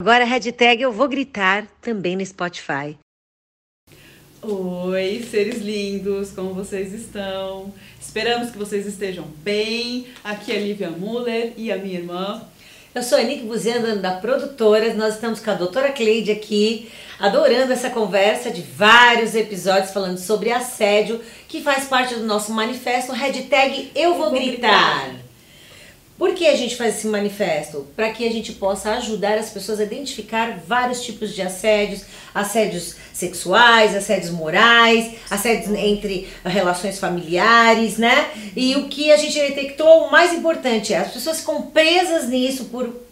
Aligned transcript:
Agora 0.00 0.22
a 0.22 0.26
hashtag 0.28 0.80
eu 0.80 0.92
vou 0.92 1.08
gritar 1.08 1.66
também 1.82 2.14
no 2.14 2.24
Spotify. 2.24 2.96
Oi, 4.40 5.26
seres 5.28 5.58
lindos, 5.58 6.30
como 6.30 6.54
vocês 6.54 6.92
estão? 6.92 7.74
Esperamos 8.00 8.52
que 8.52 8.58
vocês 8.58 8.86
estejam 8.86 9.24
bem. 9.42 10.06
Aqui 10.22 10.52
é 10.52 10.60
Lívia 10.60 10.88
Muller 10.88 11.52
e 11.56 11.72
a 11.72 11.76
minha 11.78 11.98
irmã. 11.98 12.40
Eu 12.94 13.02
sou 13.02 13.18
a 13.18 13.24
Nick 13.24 13.42
Buziano, 13.42 14.00
da 14.00 14.12
Produtoras. 14.12 14.96
Nós 14.96 15.14
estamos 15.14 15.40
com 15.40 15.50
a 15.50 15.54
doutora 15.54 15.90
Cleide 15.90 16.30
aqui, 16.30 16.88
adorando 17.18 17.72
essa 17.72 17.90
conversa 17.90 18.52
de 18.52 18.62
vários 18.62 19.34
episódios 19.34 19.90
falando 19.90 20.18
sobre 20.18 20.52
assédio, 20.52 21.20
que 21.48 21.60
faz 21.60 21.86
parte 21.86 22.14
do 22.14 22.24
nosso 22.24 22.52
manifesto, 22.52 23.10
hashtag 23.10 23.90
Eu 23.96 24.14
Vou, 24.14 24.30
gritar. 24.30 25.17
Por 26.18 26.34
que 26.34 26.48
a 26.48 26.56
gente 26.56 26.74
faz 26.74 26.96
esse 26.96 27.06
manifesto? 27.06 27.86
Para 27.94 28.10
que 28.10 28.26
a 28.26 28.32
gente 28.32 28.52
possa 28.52 28.90
ajudar 28.94 29.38
as 29.38 29.50
pessoas 29.50 29.78
a 29.78 29.84
identificar 29.84 30.58
vários 30.66 31.00
tipos 31.00 31.32
de 31.32 31.40
assédios, 31.42 32.02
assédios 32.34 32.96
sexuais, 33.12 33.94
assédios 33.94 34.30
morais, 34.30 35.14
assédios 35.30 35.72
entre 35.78 36.28
relações 36.44 36.98
familiares, 36.98 37.98
né? 37.98 38.30
E 38.56 38.74
o 38.74 38.88
que 38.88 39.12
a 39.12 39.16
gente 39.16 39.38
detectou, 39.38 40.06
o 40.06 40.10
mais 40.10 40.32
importante 40.32 40.92
é 40.92 40.98
as 40.98 41.12
pessoas 41.12 41.38
ficam 41.38 41.62
presas 41.62 42.28
nisso 42.28 42.64
por 42.64 43.07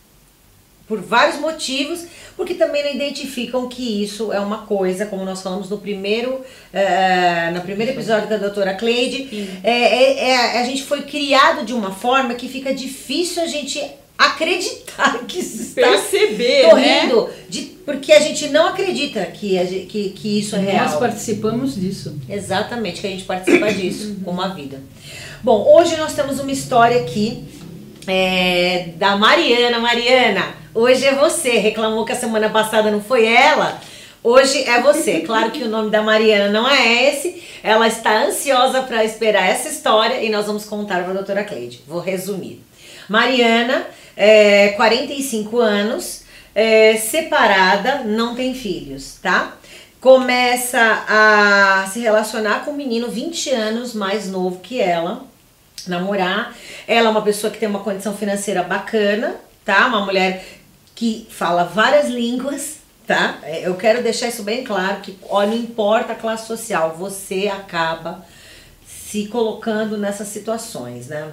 por 0.87 1.01
vários 1.01 1.41
motivos, 1.41 2.07
porque 2.37 2.55
também 2.55 2.85
não 2.85 2.93
identificam 2.93 3.69
que 3.69 4.03
isso 4.03 4.33
é 4.33 4.39
uma 4.39 4.59
coisa, 4.59 5.07
como 5.07 5.25
nós 5.25 5.43
falamos 5.43 5.69
no 5.69 5.79
primeiro, 5.79 6.35
uh, 6.35 7.55
no 7.55 7.61
primeiro 7.63 7.93
episódio 7.93 8.29
da 8.29 8.37
doutora 8.37 8.75
Cleide, 8.75 9.59
é, 9.65 9.71
é, 9.71 10.29
é, 10.31 10.61
a 10.61 10.65
gente 10.65 10.85
foi 10.85 11.03
criado 11.03 11.65
de 11.65 11.73
uma 11.73 11.91
forma 11.91 12.35
que 12.35 12.49
fica 12.49 12.73
difícil 12.73 13.43
a 13.43 13.47
gente 13.47 13.85
acreditar 14.17 15.19
que 15.27 15.41
isso 15.41 15.61
está 15.61 15.83
Perceber, 15.83 16.71
correndo, 16.71 17.25
né? 17.25 17.35
de, 17.49 17.63
porque 17.85 18.13
a 18.13 18.21
gente 18.21 18.49
não 18.49 18.69
acredita 18.69 19.25
que, 19.27 19.59
a, 19.59 19.67
que, 19.67 20.11
que 20.11 20.39
isso 20.39 20.55
é 20.55 20.61
real. 20.61 20.87
Nós 20.87 20.99
participamos 20.99 21.75
disso. 21.75 22.17
Exatamente, 22.29 23.01
que 23.01 23.07
a 23.09 23.11
gente 23.11 23.25
participa 23.25 23.73
disso 23.73 24.17
com 24.25 24.41
a 24.41 24.49
vida. 24.49 24.81
Bom, 25.43 25.77
hoje 25.77 25.97
nós 25.97 26.15
temos 26.15 26.41
uma 26.41 26.51
história 26.51 27.01
aqui 27.01 27.45
é, 28.07 28.91
da 28.97 29.17
Mariana. 29.17 29.79
Mariana, 29.79 30.55
hoje 30.75 31.05
é 31.05 31.15
você. 31.15 31.59
Reclamou 31.59 32.05
que 32.05 32.13
a 32.13 32.17
semana 32.17 32.49
passada 32.51 32.91
não 32.91 33.01
foi 33.01 33.27
ela. 33.27 33.81
Hoje 34.23 34.65
é 34.65 34.81
você. 34.81 35.21
Claro 35.21 35.51
que 35.51 35.63
o 35.63 35.69
nome 35.69 35.91
da 35.91 36.03
Mariana 36.03 36.51
não 36.51 36.69
é 36.69 37.09
esse. 37.09 37.43
Ela 37.63 37.87
está 37.87 38.25
ansiosa 38.25 38.83
para 38.83 39.05
esperar 39.05 39.49
essa 39.49 39.69
história 39.69 40.23
e 40.23 40.31
nós 40.31 40.47
vamos 40.47 40.65
contar 40.65 41.03
para 41.03 41.13
a 41.13 41.15
doutora 41.15 41.45
Cleide. 41.45 41.83
Vou 41.87 42.01
resumir. 42.01 42.63
Mariana, 43.09 43.87
é, 44.17 44.71
45 44.71 45.59
anos, 45.61 46.23
é, 46.55 46.97
separada, 46.97 48.03
não 48.05 48.35
tem 48.35 48.55
filhos, 48.55 49.19
tá? 49.23 49.57
Começa 50.01 51.05
a 51.09 51.89
se 51.93 52.01
relacionar 52.01 52.65
com 52.65 52.73
um 52.73 52.77
menino 52.77 53.09
20 53.09 53.51
anos 53.51 53.95
mais 53.95 54.29
novo 54.29 54.61
que 54.61 54.81
ela, 54.81 55.25
namorar. 55.91 56.55
Ela 56.87 57.09
é 57.09 57.11
uma 57.11 57.23
pessoa 57.23 57.53
que 57.53 57.59
tem 57.59 57.69
uma 57.69 57.81
condição 57.81 58.17
financeira 58.17 58.63
bacana, 58.63 59.37
tá? 59.65 59.87
Uma 59.87 60.05
mulher 60.05 60.45
que 60.95 61.27
fala 61.31 61.65
várias 61.65 62.09
línguas, 62.09 62.79
tá? 63.07 63.39
É, 63.43 63.67
Eu 63.67 63.75
quero 63.77 64.03
deixar 64.03 64.29
isso 64.29 64.43
bem 64.43 64.65
claro 64.65 65.01
que 65.01 65.19
ó, 65.29 65.45
não 65.45 65.55
importa 65.55 66.13
a 66.13 66.17
classe 66.17 66.47
social, 66.47 66.95
você 66.97 67.49
acaba 67.49 68.25
se 68.87 69.27
colocando 69.27 69.97
nessas 69.97 70.29
situações, 70.29 71.09
né? 71.09 71.31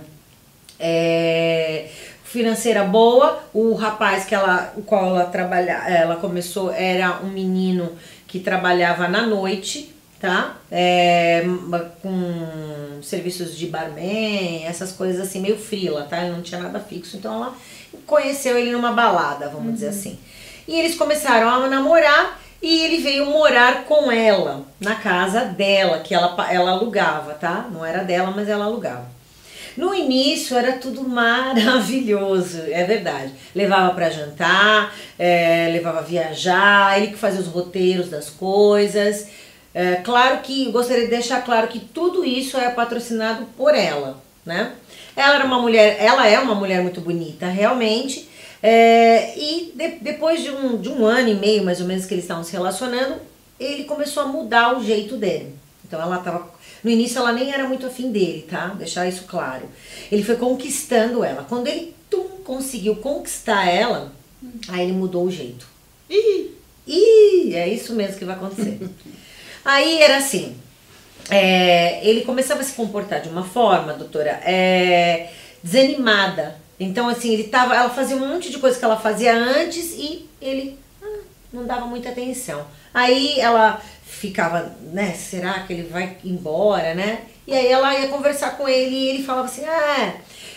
É, 0.80 1.90
financeira 2.24 2.84
boa, 2.84 3.44
o 3.54 3.74
rapaz 3.76 4.26
que 4.26 4.34
ela, 4.34 4.74
o 4.76 4.82
qual 4.82 5.08
ela 5.10 5.26
trabalha, 5.26 5.84
ela 5.88 6.16
começou 6.16 6.72
era 6.72 7.20
um 7.24 7.30
menino 7.30 7.92
que 8.28 8.40
trabalhava 8.40 9.08
na 9.08 9.22
noite, 9.22 9.93
tá? 10.24 10.56
É, 10.72 11.44
com 12.02 13.02
serviços 13.04 13.58
de 13.58 13.68
barman, 13.68 14.66
essas 14.66 14.94
coisas 14.94 15.20
assim, 15.20 15.42
meio 15.42 15.58
frila, 15.58 16.04
tá? 16.04 16.22
Ele 16.22 16.32
não 16.32 16.42
tinha 16.42 16.62
nada 16.62 16.80
fixo, 16.80 17.18
então 17.18 17.36
ela 17.36 17.54
conheceu 18.08 18.58
ele 18.58 18.72
numa 18.72 18.94
balada, 18.94 19.50
vamos 19.50 19.74
dizer 19.74 19.90
assim. 19.90 20.18
E 20.66 20.80
eles 20.80 20.96
começaram 20.96 21.50
a 21.50 21.68
namorar 21.68 22.40
e 22.62 22.86
ele 22.86 23.04
veio 23.04 23.26
morar 23.26 23.84
com 23.84 24.10
ela, 24.10 24.66
na 24.80 24.96
casa 24.96 25.44
dela, 25.44 26.00
que 26.00 26.16
ela, 26.16 26.34
ela 26.50 26.72
alugava, 26.72 27.34
tá? 27.34 27.68
Não 27.70 27.86
era 27.86 28.02
dela, 28.02 28.32
mas 28.34 28.48
ela 28.48 28.64
alugava. 28.64 29.12
No 29.76 29.94
início 29.94 30.56
era 30.56 30.74
tudo 30.74 31.04
maravilhoso, 31.10 32.62
é 32.70 32.86
verdade. 32.86 33.34
Levava 33.54 33.94
para 33.94 34.10
jantar, 34.10 34.96
é, 35.20 35.68
levava 35.74 36.02
viajar, 36.02 36.98
ele 36.98 37.08
que 37.08 37.18
fazia 37.18 37.42
os 37.42 37.48
roteiros 37.48 38.08
das 38.08 38.30
coisas. 38.30 39.28
É, 39.74 39.96
claro 39.96 40.40
que 40.42 40.72
gostaria 40.72 41.06
de 41.06 41.10
deixar 41.10 41.44
claro 41.44 41.68
que 41.68 41.80
tudo 41.80 42.24
isso 42.24 42.58
é 42.58 42.70
patrocinado 42.70 43.46
por 43.58 43.74
ela, 43.74 44.22
né? 44.46 44.74
Ela 45.16 45.36
era 45.36 45.46
uma 45.46 45.60
mulher, 45.60 45.98
ela 46.00 46.28
é 46.28 46.38
uma 46.40 46.54
mulher 46.54 46.82
muito 46.82 47.02
bonita, 47.02 47.48
realmente. 47.48 48.30
É, 48.62 49.38
e 49.38 49.74
de, 49.76 49.88
depois 50.00 50.42
de 50.42 50.52
um, 50.52 50.78
de 50.78 50.90
um 50.90 51.06
ano 51.06 51.30
e 51.30 51.36
meio, 51.36 51.64
mais 51.64 51.82
ou 51.82 51.88
menos, 51.88 52.06
que 52.06 52.14
eles 52.14 52.24
estavam 52.24 52.44
se 52.44 52.52
relacionando, 52.52 53.16
ele 53.60 53.84
começou 53.86 54.24
a 54.24 54.28
mudar 54.28 54.78
o 54.78 54.84
jeito 54.84 55.18
dele. 55.18 55.56
Então 55.86 56.02
ela 56.02 56.18
tava. 56.20 56.52
No 56.84 56.90
início 56.90 57.20
ela 57.20 57.32
nem 57.32 57.52
era 57.52 57.68
muito 57.68 57.86
afim 57.86 58.12
dele, 58.12 58.46
tá? 58.50 58.68
Deixar 58.68 59.08
isso 59.08 59.24
claro. 59.24 59.70
Ele 60.12 60.24
foi 60.24 60.36
conquistando 60.36 61.24
ela. 61.24 61.46
Quando 61.48 61.68
ele 61.68 61.96
tum, 62.10 62.24
conseguiu 62.44 62.96
conquistar 62.98 63.68
ela, 63.68 64.12
aí 64.68 64.84
ele 64.84 64.94
mudou 64.94 65.26
o 65.26 65.32
jeito. 65.32 65.66
Ih, 66.10 66.52
Ih, 66.86 67.56
é 67.56 67.68
isso 67.68 67.94
mesmo 67.94 68.18
que 68.18 68.26
vai 68.26 68.36
acontecer. 68.36 68.80
Aí 69.66 70.02
era 70.02 70.18
assim, 70.18 70.58
é, 71.30 72.06
ele 72.08 72.22
começava 72.22 72.62
a 72.62 72.64
se 72.64 72.74
comportar 72.74 73.22
de 73.22 73.30
uma 73.30 73.44
forma, 73.44 73.94
doutora, 73.94 74.42
é, 74.44 75.30
desanimada. 75.64 76.62
Então, 76.80 77.08
assim, 77.08 77.34
ele 77.34 77.46
tava, 77.46 77.76
ela 77.76 77.90
fazia 77.90 78.16
um 78.16 78.28
monte 78.28 78.50
de 78.50 78.60
coisa 78.60 78.78
que 78.78 78.84
ela 78.84 78.98
fazia 78.98 79.34
antes 79.34 79.94
e 79.94 80.28
ele 80.42 80.78
ah, 81.02 81.20
não 81.52 81.66
dava 81.66 81.86
muita 81.86 82.10
atenção. 82.10 82.66
Aí 82.94 83.40
ela 83.40 83.82
ficava, 84.06 84.76
né, 84.92 85.14
será 85.14 85.62
que 85.62 85.74
ele 85.74 85.84
vai 85.84 86.18
embora, 86.24 86.94
né? 86.94 87.22
E 87.48 87.54
aí 87.54 87.68
ela 87.68 87.98
ia 87.98 88.08
conversar 88.08 88.58
com 88.58 88.68
ele 88.68 88.96
e 88.96 89.08
ele 89.10 89.24
falava 89.24 89.48
assim, 89.48 89.66
ah, 89.66 90.14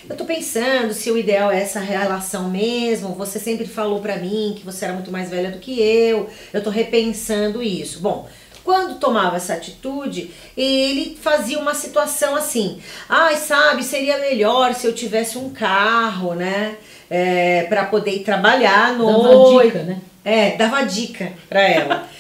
eu 0.09 0.17
tô 0.17 0.25
pensando 0.25 0.95
se 0.95 1.11
o 1.11 1.19
ideal 1.19 1.51
é 1.51 1.61
essa 1.61 1.81
relação 1.81 2.49
mesmo, 2.49 3.15
você 3.15 3.41
sempre 3.41 3.67
falou 3.67 4.01
pra 4.01 4.17
mim 4.17 4.55
que 4.57 4.65
você 4.65 4.85
era 4.85 4.95
muito 4.95 5.11
mais 5.11 5.29
velha 5.29 5.51
do 5.51 5.59
que 5.59 5.81
eu, 5.81 6.31
eu 6.53 6.63
tô 6.63 6.71
repensando 6.71 7.63
isso. 7.63 8.01
Bom, 8.01 8.29
quando 8.67 8.99
tomava 8.99 9.37
essa 9.37 9.55
atitude, 9.55 10.31
ele 10.57 11.17
fazia 11.23 11.59
uma 11.59 11.73
situação 11.73 12.35
assim: 12.37 12.79
ai, 13.09 13.37
sabe, 13.37 13.83
seria 13.83 14.19
melhor 14.19 14.75
se 14.75 14.87
eu 14.87 14.93
tivesse 14.93 15.39
um 15.39 15.49
carro, 15.51 16.35
né? 16.35 16.77
É, 17.09 17.63
para 17.69 17.85
poder 17.87 18.11
ir 18.11 18.25
trabalhar 18.25 18.89
à 18.89 18.93
Dava 18.93 19.13
noite. 19.13 19.67
dica, 19.69 19.83
né? 19.85 19.99
É, 20.25 20.57
dava 20.57 20.83
dica 20.83 21.33
pra 21.49 21.63
ela. 21.63 22.07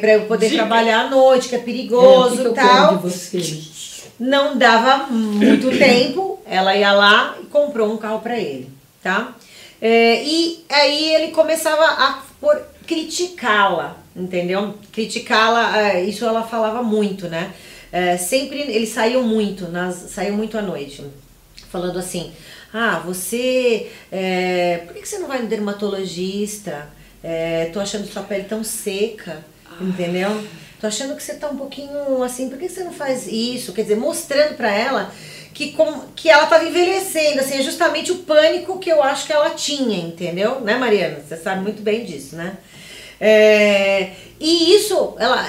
Pra 0.00 0.12
eu 0.14 0.22
poder 0.22 0.48
Dica. 0.48 0.62
trabalhar 0.62 1.00
à 1.00 1.10
noite, 1.10 1.50
que 1.50 1.54
é 1.54 1.58
É, 1.58 1.60
perigoso 1.62 2.40
eu 2.40 2.52
e 2.52 2.54
tal. 2.54 2.88
quero 2.88 2.96
de 2.96 3.02
você? 3.12 3.60
Não 4.18 4.56
dava 4.56 5.08
muito 5.12 5.68
tempo, 5.76 6.40
ela 6.46 6.74
ia 6.74 6.92
lá 6.92 7.36
e 7.42 7.44
comprou 7.44 7.92
um 7.92 7.98
carro 7.98 8.20
pra 8.20 8.38
ele, 8.38 8.70
tá? 9.02 9.34
É, 9.82 10.22
e 10.24 10.64
aí 10.70 11.14
ele 11.16 11.28
começava 11.32 11.84
a 11.84 12.22
por- 12.40 12.62
criticá-la, 12.86 13.96
entendeu? 14.14 14.74
Criticá-la, 14.92 15.78
é, 15.78 16.04
isso 16.04 16.24
ela 16.24 16.42
falava 16.42 16.82
muito, 16.82 17.28
né? 17.28 17.52
É, 17.92 18.16
sempre 18.16 18.60
eles 18.60 18.90
saíam 18.90 19.22
muito, 19.22 19.68
nas, 19.68 19.94
saíam 20.10 20.36
muito 20.36 20.56
à 20.58 20.62
noite, 20.62 21.04
falando 21.70 21.98
assim: 21.98 22.32
ah, 22.72 22.98
você. 23.04 23.90
é, 24.10 24.82
por 24.86 24.94
que 24.94 25.06
você 25.06 25.18
não 25.18 25.28
vai 25.28 25.42
no 25.42 25.48
dermatologista? 25.48 26.88
É, 27.22 27.70
tô 27.72 27.80
achando 27.80 28.06
sua 28.06 28.22
pele 28.22 28.44
tão 28.44 28.62
seca, 28.62 29.44
entendeu? 29.80 30.44
Tô 30.80 30.86
achando 30.86 31.16
que 31.16 31.22
você 31.22 31.34
tá 31.34 31.48
um 31.48 31.56
pouquinho 31.56 32.22
assim, 32.22 32.48
por 32.48 32.58
que 32.58 32.68
você 32.68 32.84
não 32.84 32.92
faz 32.92 33.26
isso? 33.26 33.72
Quer 33.72 33.82
dizer, 33.82 33.96
mostrando 33.96 34.56
pra 34.56 34.70
ela 34.70 35.10
que, 35.54 35.72
com, 35.72 36.00
que 36.14 36.28
ela 36.28 36.46
tava 36.46 36.64
envelhecendo, 36.64 37.40
assim, 37.40 37.54
é 37.54 37.62
justamente 37.62 38.12
o 38.12 38.18
pânico 38.18 38.78
que 38.78 38.92
eu 38.92 39.02
acho 39.02 39.26
que 39.26 39.32
ela 39.32 39.50
tinha, 39.50 39.98
entendeu? 39.98 40.60
Né, 40.60 40.76
Mariana? 40.76 41.18
Você 41.26 41.36
sabe 41.36 41.62
muito 41.62 41.80
bem 41.80 42.04
disso, 42.04 42.36
né? 42.36 42.58
É, 43.20 44.10
e 44.38 44.74
isso, 44.74 45.14
ela, 45.18 45.46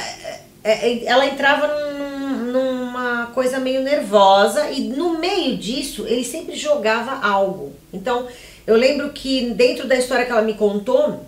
é, 0.64 0.90
é, 0.92 1.06
ela 1.06 1.26
entrava 1.26 1.68
num- 1.68 2.52
numa 2.52 3.28
coisa 3.34 3.60
meio 3.60 3.82
nervosa 3.84 4.70
e 4.72 4.82
no 4.88 5.20
meio 5.20 5.58
disso 5.58 6.06
ele 6.08 6.24
sempre 6.24 6.56
jogava 6.56 7.26
algo. 7.26 7.74
Então, 7.94 8.28
eu 8.66 8.76
lembro 8.76 9.10
que 9.12 9.52
dentro 9.52 9.88
da 9.88 9.96
história 9.96 10.26
que 10.26 10.32
ela 10.32 10.42
me 10.42 10.54
contou, 10.54 11.26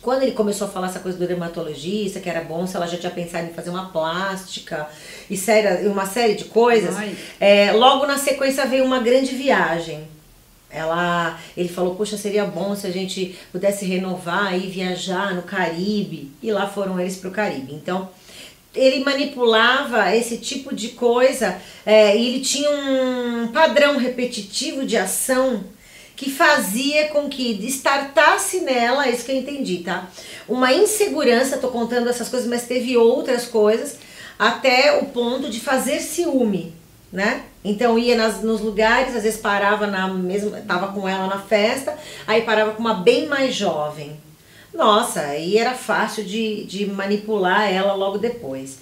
quando 0.00 0.22
ele 0.22 0.32
começou 0.32 0.66
a 0.66 0.70
falar 0.70 0.88
essa 0.88 0.98
coisa 0.98 1.16
do 1.16 1.26
dermatologista, 1.26 2.18
que 2.20 2.28
era 2.28 2.40
bom 2.40 2.66
se 2.66 2.74
ela 2.76 2.86
já 2.88 2.96
tinha 2.98 3.12
pensado 3.12 3.46
em 3.46 3.52
fazer 3.52 3.70
uma 3.70 3.86
plástica 3.90 4.88
e 5.30 5.36
séria, 5.36 5.88
uma 5.88 6.06
série 6.06 6.34
de 6.34 6.44
coisas, 6.46 6.96
é, 7.38 7.70
logo 7.72 8.04
na 8.06 8.18
sequência 8.18 8.66
veio 8.66 8.84
uma 8.84 8.98
grande 8.98 9.34
viagem. 9.34 10.00
Ela, 10.72 11.38
ele 11.56 11.68
falou, 11.68 11.94
poxa, 11.94 12.16
seria 12.16 12.46
bom 12.46 12.74
se 12.74 12.86
a 12.86 12.90
gente 12.90 13.38
pudesse 13.52 13.84
renovar 13.84 14.56
e 14.56 14.68
viajar 14.68 15.34
no 15.34 15.42
Caribe. 15.42 16.32
E 16.42 16.50
lá 16.50 16.66
foram 16.66 16.98
eles 16.98 17.16
para 17.16 17.28
o 17.28 17.32
Caribe. 17.32 17.74
Então, 17.74 18.08
ele 18.74 19.04
manipulava 19.04 20.14
esse 20.16 20.38
tipo 20.38 20.74
de 20.74 20.90
coisa 20.90 21.60
é, 21.84 22.16
e 22.16 22.26
ele 22.26 22.40
tinha 22.40 22.70
um 22.70 23.48
padrão 23.48 23.98
repetitivo 23.98 24.86
de 24.86 24.96
ação 24.96 25.64
que 26.16 26.30
fazia 26.30 27.08
com 27.08 27.28
que 27.28 27.52
startasse 27.66 28.60
nela, 28.60 29.08
isso 29.08 29.24
que 29.24 29.32
eu 29.32 29.36
entendi, 29.36 29.78
tá? 29.78 30.08
Uma 30.48 30.72
insegurança, 30.72 31.58
tô 31.58 31.68
contando 31.68 32.08
essas 32.08 32.28
coisas, 32.28 32.48
mas 32.48 32.66
teve 32.66 32.96
outras 32.96 33.44
coisas, 33.46 33.98
até 34.38 34.98
o 34.98 35.06
ponto 35.06 35.50
de 35.50 35.58
fazer 35.58 36.00
ciúme, 36.00 36.72
né? 37.12 37.44
Então 37.64 37.98
ia 37.98 38.16
nas, 38.16 38.42
nos 38.42 38.60
lugares, 38.60 39.14
às 39.14 39.22
vezes 39.22 39.40
parava 39.40 39.86
na 39.86 40.08
mesma, 40.08 40.60
tava 40.66 40.92
com 40.92 41.08
ela 41.08 41.28
na 41.28 41.38
festa, 41.38 41.96
aí 42.26 42.42
parava 42.42 42.72
com 42.72 42.80
uma 42.80 42.94
bem 42.94 43.26
mais 43.26 43.54
jovem. 43.54 44.16
Nossa, 44.74 45.20
aí 45.20 45.58
era 45.58 45.74
fácil 45.74 46.24
de, 46.24 46.64
de 46.64 46.86
manipular 46.86 47.70
ela 47.70 47.92
logo 47.92 48.18
depois. 48.18 48.78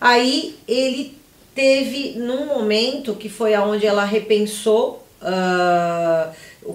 Aí 0.00 0.56
ele 0.66 1.18
teve 1.54 2.14
num 2.16 2.46
momento 2.46 3.14
que 3.14 3.28
foi 3.28 3.54
aonde 3.54 3.86
ela 3.86 4.04
repensou, 4.04 5.06
uh, 5.20 6.74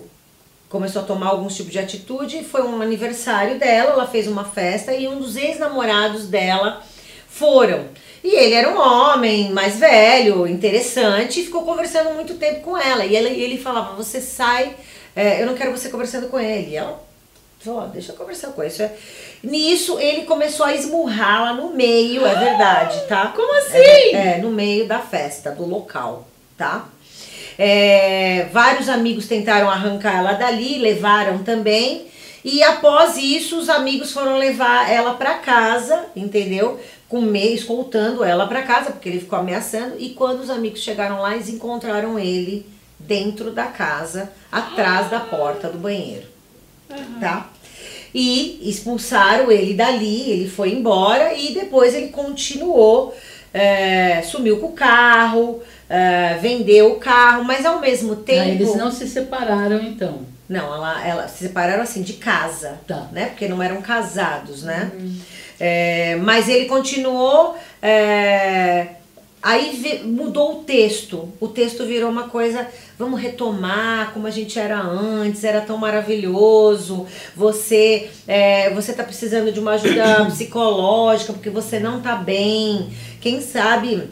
começou 0.69 1.01
a 1.01 1.06
tomar 1.06 1.30
algum 1.30 1.48
tipo 1.48 1.69
de 1.69 1.80
atitude, 1.80 2.44
foi 2.44 2.62
um 2.62 2.81
aniversário 2.81 3.57
dela, 3.57 3.92
ela 3.92 4.07
fez 4.07 4.28
uma 4.28 4.46
festa 4.46 4.94
e 4.94 5.07
um 5.07 5.19
dos 5.19 5.36
ex-namorados 5.36 6.28
dela 6.28 6.84
foram. 7.28 7.88
E 8.24 8.36
ele 8.36 8.54
era 8.54 8.69
um 8.69 8.77
homem 8.77 9.51
mais 9.51 9.77
velho, 9.77 10.45
interessante, 10.48 11.39
e 11.39 11.45
ficou 11.45 11.63
conversando 11.63 12.13
muito 12.13 12.36
tempo 12.36 12.62
com 12.62 12.77
ela. 12.77 13.06
E 13.06 13.16
ele, 13.16 13.30
ele 13.42 13.57
falava: 13.57 13.95
Você 13.95 14.19
sai, 14.19 14.75
é, 15.16 15.42
eu 15.42 15.45
não 15.45 15.56
quero 15.56 15.71
você 15.71 15.89
conversando 15.89 16.27
com 16.27 16.39
ele. 16.39 16.71
E 16.71 16.75
ela 16.75 17.01
falou: 17.60 17.88
Deixa 17.88 18.12
eu 18.12 18.16
conversar 18.16 18.50
com 18.50 18.62
ele. 18.62 18.71
Isso 18.71 18.83
é... 18.83 18.92
Nisso, 19.42 20.00
ele 20.00 20.24
começou 20.24 20.66
a 20.66 20.75
esmurrá-la 20.75 21.54
no 21.54 21.74
meio, 21.74 22.25
é 22.25 22.36
verdade, 22.36 23.07
tá? 23.07 23.27
Como 23.36 23.57
assim? 23.57 23.77
É, 23.77 24.36
é, 24.36 24.38
no 24.39 24.51
meio 24.51 24.86
da 24.86 25.00
festa, 25.00 25.51
do 25.51 25.65
local, 25.65 26.27
tá? 26.57 26.89
É, 27.57 28.48
vários 28.51 28.89
amigos 28.89 29.27
tentaram 29.27 29.69
arrancar 29.69 30.18
ela 30.18 30.33
dali, 30.33 30.77
levaram 30.77 31.39
também. 31.39 32.07
E 32.44 32.63
após 32.63 33.18
isso, 33.18 33.57
os 33.57 33.69
amigos 33.69 34.12
foram 34.12 34.38
levar 34.38 34.89
ela 34.89 35.13
para 35.15 35.36
casa, 35.36 36.06
entendeu? 36.15 36.80
Com 37.09 37.21
meio 37.21 37.56
escoltando 37.56 38.23
ela 38.23 38.47
para 38.47 38.61
casa, 38.61 38.91
porque 38.91 39.09
ele 39.09 39.19
ficou 39.19 39.39
ameaçando. 39.39 39.95
E 39.97 40.09
quando 40.11 40.41
os 40.41 40.50
amigos 40.50 40.81
chegaram 40.81 41.19
lá, 41.19 41.33
eles 41.33 41.50
encontraram 41.50 42.19
ele 42.19 42.65
dentro 43.00 43.51
da 43.51 43.65
casa, 43.65 44.31
atrás 44.51 45.09
da 45.09 45.19
porta 45.19 45.67
do 45.69 45.79
banheiro. 45.79 46.27
Uhum. 46.89 47.19
Tá? 47.19 47.50
E 48.13 48.59
expulsaram 48.69 49.51
ele 49.51 49.73
dali, 49.73 50.29
ele 50.29 50.50
foi 50.50 50.71
embora 50.71 51.33
e 51.33 51.53
depois 51.53 51.94
ele 51.95 52.09
continuou, 52.09 53.15
é, 53.53 54.21
sumiu 54.21 54.59
com 54.59 54.67
o 54.67 54.73
carro, 54.73 55.62
é, 55.89 56.38
vendeu 56.39 56.94
o 56.94 57.00
carro, 57.00 57.44
mas 57.44 57.65
ao 57.65 57.79
mesmo 57.79 58.15
tempo. 58.17 58.41
Ah, 58.41 58.50
eles 58.50 58.75
não 58.75 58.91
se 58.91 59.07
separaram 59.07 59.81
então. 59.81 60.21
Não, 60.47 60.73
ela, 60.73 61.07
ela 61.07 61.27
se 61.27 61.44
separaram 61.45 61.83
assim 61.83 62.01
de 62.01 62.13
casa, 62.13 62.79
tá. 62.88 63.07
né? 63.12 63.27
Porque 63.27 63.47
não 63.47 63.62
eram 63.62 63.81
casados, 63.81 64.63
né? 64.63 64.91
Uhum. 64.94 65.15
É, 65.59 66.15
mas 66.17 66.47
ele 66.47 66.65
continuou. 66.65 67.56
É, 67.81 68.88
aí 69.41 70.01
mudou 70.06 70.59
o 70.59 70.63
texto. 70.63 71.29
O 71.39 71.47
texto 71.47 71.85
virou 71.85 72.09
uma 72.09 72.29
coisa. 72.29 72.67
Vamos 72.97 73.19
retomar 73.19 74.11
como 74.13 74.27
a 74.27 74.31
gente 74.31 74.57
era 74.59 74.79
antes, 74.79 75.44
era 75.44 75.61
tão 75.61 75.77
maravilhoso. 75.77 77.06
Você 77.35 78.09
é, 78.27 78.73
você 78.73 78.91
está 78.91 79.03
precisando 79.03 79.51
de 79.51 79.59
uma 79.59 79.71
ajuda 79.71 80.25
psicológica 80.31 81.33
porque 81.33 81.50
você 81.50 81.79
não 81.79 81.97
está 81.97 82.15
bem. 82.15 82.89
Quem 83.19 83.41
sabe 83.41 84.09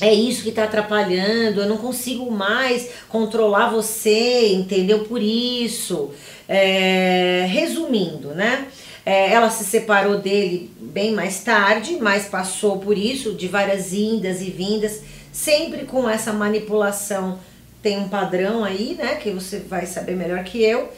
é 0.00 0.12
isso 0.12 0.42
que 0.42 0.50
está 0.50 0.64
atrapalhando, 0.64 1.62
eu 1.62 1.68
não 1.68 1.78
consigo 1.78 2.30
mais 2.30 2.90
controlar 3.08 3.70
você, 3.70 4.52
entendeu? 4.52 5.00
Por 5.00 5.22
isso. 5.22 6.10
É, 6.48 7.44
resumindo, 7.48 8.28
né? 8.28 8.68
É, 9.06 9.30
ela 9.30 9.48
se 9.50 9.64
separou 9.64 10.18
dele 10.18 10.68
bem 10.80 11.12
mais 11.12 11.38
tarde, 11.44 11.96
mas 12.00 12.26
passou 12.26 12.80
por 12.80 12.98
isso, 12.98 13.34
de 13.34 13.46
várias 13.46 13.92
indas 13.92 14.42
e 14.42 14.50
vindas, 14.50 15.00
sempre 15.32 15.84
com 15.84 16.10
essa 16.10 16.32
manipulação. 16.32 17.38
Tem 17.80 18.00
um 18.00 18.08
padrão 18.08 18.64
aí, 18.64 18.96
né, 18.98 19.14
que 19.14 19.30
você 19.30 19.60
vai 19.60 19.86
saber 19.86 20.16
melhor 20.16 20.42
que 20.42 20.60
eu. 20.60 20.92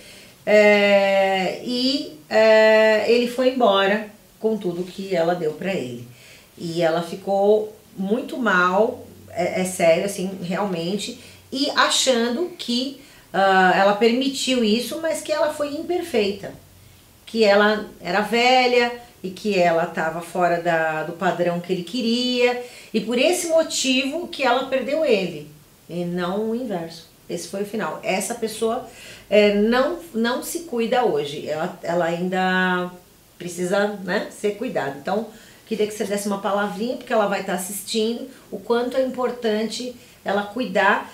É, 0.47 1.61
e 1.63 2.19
é, 2.31 3.13
ele 3.13 3.29
foi 3.29 3.51
embora 3.51 4.09
com 4.41 4.57
tudo 4.57 4.85
que 4.85 5.15
ela 5.15 5.35
deu 5.35 5.53
para 5.53 5.75
ele. 5.75 6.09
E 6.57 6.81
ela 6.81 7.03
ficou 7.03 7.77
muito 7.95 8.39
mal, 8.39 9.07
é, 9.33 9.61
é, 9.61 9.65
sério, 9.67 10.07
assim, 10.07 10.31
realmente, 10.43 11.21
e 11.53 11.71
achando 11.73 12.53
que 12.57 13.03
uh, 13.35 13.77
ela 13.77 13.97
permitiu 13.97 14.65
isso, 14.65 14.99
mas 15.03 15.21
que 15.21 15.31
ela 15.31 15.53
foi 15.53 15.75
imperfeita 15.75 16.55
que 17.29 17.45
ela 17.45 17.87
era 18.01 18.23
velha 18.23 18.91
e 19.23 19.31
que 19.31 19.59
ela 19.59 19.85
estava 19.85 20.21
fora 20.23 20.63
da, 20.63 21.05
do 21.05 21.13
padrão 21.13 21.61
que 21.61 21.73
ele 21.73 21.83
queria 21.83 22.65
e 22.93 23.01
por 23.01 23.19
esse 23.19 23.49
motivo 23.49 24.29
que 24.29 24.43
ela 24.43 24.67
perdeu 24.67 25.05
ele 25.05 25.51
e 25.89 26.05
não 26.05 26.51
o 26.51 26.55
inverso. 26.55 27.07
Esse 27.29 27.49
foi 27.49 27.63
o 27.63 27.67
final. 27.67 28.01
Essa 28.03 28.35
pessoa 28.35 28.89
é, 29.29 29.55
não, 29.55 29.99
não 30.15 30.43
se 30.43 30.61
cuida 30.61 31.05
hoje. 31.05 31.47
Ela, 31.47 31.79
ela 31.83 32.07
ainda 32.07 32.91
precisa 33.37 33.89
né, 34.03 34.29
ser 34.31 34.53
cuidada. 34.53 34.97
Então, 34.99 35.29
queria 35.67 35.87
que 35.87 35.93
você 35.93 36.05
desse 36.05 36.27
uma 36.27 36.41
palavrinha, 36.41 36.97
porque 36.97 37.13
ela 37.13 37.27
vai 37.27 37.43
estar 37.43 37.53
assistindo, 37.53 38.27
o 38.51 38.59
quanto 38.59 38.97
é 38.97 39.05
importante 39.05 39.95
ela 40.25 40.45
cuidar 40.45 41.13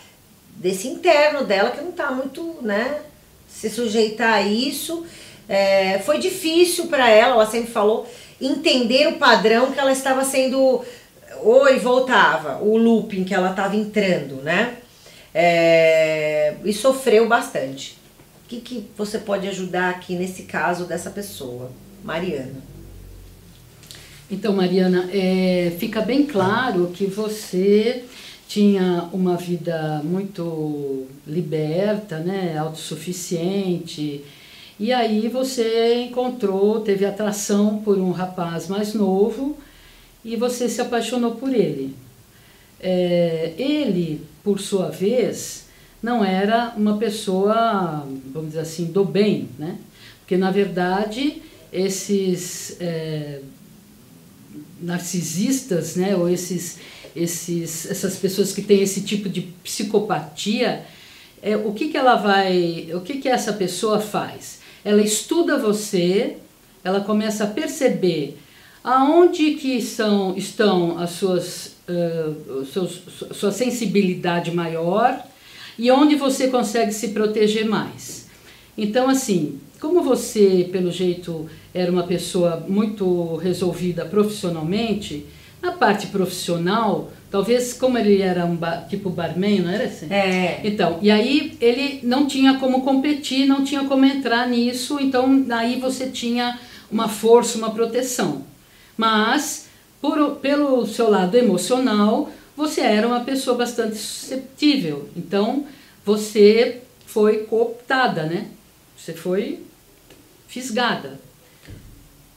desse 0.51 0.87
interno 0.87 1.45
dela, 1.45 1.73
que 1.73 1.81
não 1.81 1.91
está 1.91 2.13
muito, 2.13 2.59
né, 2.63 3.03
se 3.49 3.69
sujeitar 3.69 4.35
a 4.35 4.43
isso 4.43 5.05
é, 5.49 5.99
foi 6.01 6.19
difícil 6.19 6.87
para 6.87 7.09
ela, 7.09 7.35
ela 7.35 7.47
sempre 7.47 7.71
falou, 7.71 8.09
entender 8.41 9.09
o 9.09 9.19
padrão 9.19 9.73
que 9.73 9.79
ela 9.79 9.93
estava 9.93 10.25
sendo. 10.25 10.83
Oi, 11.43 11.79
voltava, 11.79 12.63
o 12.63 12.77
looping 12.77 13.25
que 13.25 13.35
ela 13.35 13.51
estava 13.51 13.77
entrando, 13.77 14.37
né? 14.37 14.79
É, 15.35 16.55
e 16.65 16.73
sofreu 16.73 17.29
bastante. 17.29 17.99
O 18.45 18.49
que, 18.49 18.61
que 18.61 18.91
você 18.97 19.19
pode 19.19 19.49
ajudar 19.49 19.91
aqui 19.91 20.15
nesse 20.15 20.45
caso 20.45 20.85
dessa 20.85 21.11
pessoa, 21.11 21.71
Mariana? 22.03 22.63
Então, 24.31 24.55
Mariana, 24.55 25.09
é, 25.13 25.73
fica 25.79 26.01
bem 26.01 26.25
claro 26.25 26.91
que 26.95 27.07
você 27.07 28.05
tinha 28.49 29.09
uma 29.13 29.37
vida 29.37 30.01
muito 30.05 31.07
liberta, 31.27 32.19
né, 32.19 32.57
autossuficiente, 32.57 34.25
e 34.79 34.93
aí 34.93 35.29
você 35.29 35.95
encontrou, 36.03 36.81
teve 36.81 37.05
atração 37.05 37.81
por 37.85 37.99
um 37.99 38.11
rapaz 38.11 38.69
mais 38.69 38.93
novo 38.93 39.57
e 40.25 40.37
você 40.37 40.69
se 40.69 40.81
apaixonou 40.81 41.37
por 41.37 41.55
ele. 41.55 41.95
É, 42.81 43.55
ele, 43.57 44.21
por 44.43 44.61
sua 44.61 44.91
vez, 44.91 45.67
não 46.03 46.25
era 46.25 46.75
uma 46.77 46.99
pessoa, 46.99 48.07
vamos 48.33 48.49
dizer 48.49 48.61
assim, 48.61 48.87
do 48.87 49.05
bem, 49.05 49.49
né? 49.59 49.79
Porque 50.21 50.37
na 50.37 50.51
verdade 50.51 51.41
esses 51.73 52.77
é, 52.81 53.41
narcisistas, 54.81 55.97
né, 55.97 56.15
ou 56.15 56.29
esses, 56.29 56.79
esses, 57.15 57.91
essas 57.91 58.17
pessoas 58.17 58.53
que 58.53 58.63
têm 58.63 58.83
esse 58.83 59.01
tipo 59.03 59.29
de 59.29 59.43
psicopatia, 59.43 60.85
é, 61.43 61.57
o 61.57 61.73
que, 61.73 61.89
que 61.89 61.97
ela 61.97 62.17
vai, 62.17 62.89
o 62.95 63.01
que, 63.01 63.19
que 63.19 63.29
essa 63.29 63.53
pessoa 63.53 64.01
faz? 64.01 64.64
Ela 64.85 65.01
estuda 65.01 65.59
você, 65.59 66.37
ela 66.83 67.01
começa 67.01 67.45
a 67.45 67.47
perceber 67.47 68.37
aonde 68.83 69.55
que 69.55 69.81
são, 69.81 70.37
estão 70.37 70.99
as 70.99 71.11
suas, 71.11 71.77
uh, 71.89 72.65
seus, 72.67 73.01
sua 73.33 73.51
sensibilidade 73.51 74.51
maior 74.51 75.25
e 75.79 75.91
onde 75.91 76.15
você 76.17 76.49
consegue 76.49 76.93
se 76.93 77.09
proteger 77.09 77.67
mais. 77.67 78.27
Então, 78.77 79.09
assim, 79.09 79.59
como 79.81 80.03
você, 80.03 80.69
pelo 80.71 80.93
jeito, 80.93 81.49
era 81.73 81.91
uma 81.91 82.05
pessoa 82.05 82.65
muito 82.69 83.37
resolvida 83.37 84.05
profissionalmente, 84.05 85.25
na 85.63 85.73
parte 85.73 86.09
profissional, 86.09 87.11
talvez 87.35 87.73
como 87.73 87.99
ele 87.99 88.23
era 88.23 88.47
um 88.47 88.55
bar, 88.55 88.87
tipo 88.89 89.11
barman, 89.11 89.63
não 89.63 89.69
era 89.69 89.87
assim? 89.87 90.07
É. 90.09 90.61
Então, 90.63 91.01
e 91.03 91.11
aí 91.11 91.59
ele 91.61 91.99
não 92.05 92.29
tinha 92.29 92.61
como 92.61 92.83
competir, 92.83 93.45
não 93.45 93.65
tinha 93.65 93.83
como 93.87 94.05
entrar 94.05 94.49
nisso, 94.49 95.01
então 95.01 95.45
aí 95.51 95.81
você 95.81 96.07
tinha 96.09 96.61
uma 96.89 97.09
força, 97.09 97.59
uma 97.59 97.73
proteção. 97.73 98.45
Mas, 98.97 99.67
por, 100.01 100.37
pelo 100.37 100.87
seu 100.87 101.11
lado 101.11 101.37
emocional, 101.37 102.31
você 102.57 102.83
era 102.83 103.05
uma 103.05 103.25
pessoa 103.25 103.57
bastante 103.57 103.97
susceptível. 103.97 105.09
Então, 105.17 105.67
você 106.07 106.83
foi 107.05 107.39
cooptada, 107.39 108.27
né? 108.27 108.47
Você 108.97 109.13
foi 109.13 109.59
fisgada. 110.47 111.19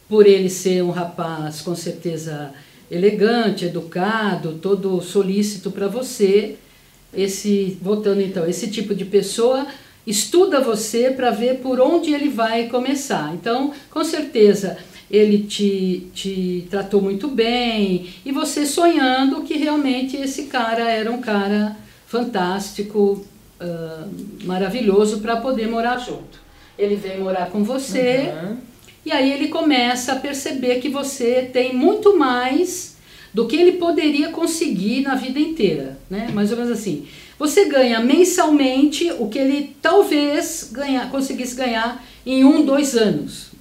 Por 0.09 0.25
ele 0.25 0.49
ser 0.49 0.81
um 0.81 0.89
rapaz 0.89 1.61
com 1.61 1.75
certeza 1.75 2.51
elegante, 2.89 3.65
educado, 3.65 4.59
todo 4.61 5.01
solícito 5.01 5.71
para 5.71 5.87
você, 5.87 6.55
esse 7.13 7.77
voltando 7.81 8.21
então, 8.21 8.47
esse 8.47 8.69
tipo 8.69 8.93
de 8.95 9.05
pessoa 9.05 9.67
estuda 10.05 10.61
você 10.61 11.11
para 11.11 11.31
ver 11.31 11.59
por 11.59 11.81
onde 11.81 12.13
ele 12.13 12.29
vai 12.29 12.67
começar. 12.69 13.33
Então, 13.33 13.73
com 13.91 14.03
certeza, 14.05 14.77
ele 15.11 15.39
te, 15.39 16.07
te 16.13 16.67
tratou 16.69 17.01
muito 17.01 17.27
bem 17.27 18.07
e 18.25 18.31
você 18.31 18.65
sonhando 18.65 19.43
que 19.43 19.57
realmente 19.57 20.15
esse 20.17 20.43
cara 20.43 20.89
era 20.89 21.11
um 21.11 21.19
cara 21.19 21.75
fantástico, 22.05 23.25
uh, 23.59 24.45
maravilhoso 24.45 25.19
para 25.19 25.37
poder 25.37 25.67
morar 25.67 25.97
junto. 25.97 26.39
Ele 26.77 26.95
vem 26.95 27.19
morar 27.19 27.49
com 27.49 27.63
você 27.63 28.31
uhum. 28.43 28.57
E 29.05 29.11
aí 29.11 29.31
ele 29.31 29.47
começa 29.47 30.13
a 30.13 30.15
perceber 30.17 30.79
que 30.79 30.89
você 30.89 31.49
tem 31.51 31.73
muito 31.73 32.17
mais 32.17 32.97
do 33.33 33.47
que 33.47 33.55
ele 33.55 33.73
poderia 33.73 34.29
conseguir 34.29 35.01
na 35.01 35.15
vida 35.15 35.39
inteira, 35.39 35.97
né? 36.09 36.29
Mais 36.33 36.51
ou 36.51 36.57
menos 36.57 36.71
assim. 36.71 37.07
Você 37.37 37.65
ganha 37.65 37.99
mensalmente 37.99 39.11
o 39.19 39.27
que 39.27 39.37
ele 39.37 39.75
talvez 39.81 40.69
ganha, 40.71 41.05
conseguisse 41.05 41.55
ganhar 41.55 42.03
em 42.25 42.43
um, 42.43 42.65
dois 42.65 42.95
anos. 42.95 43.51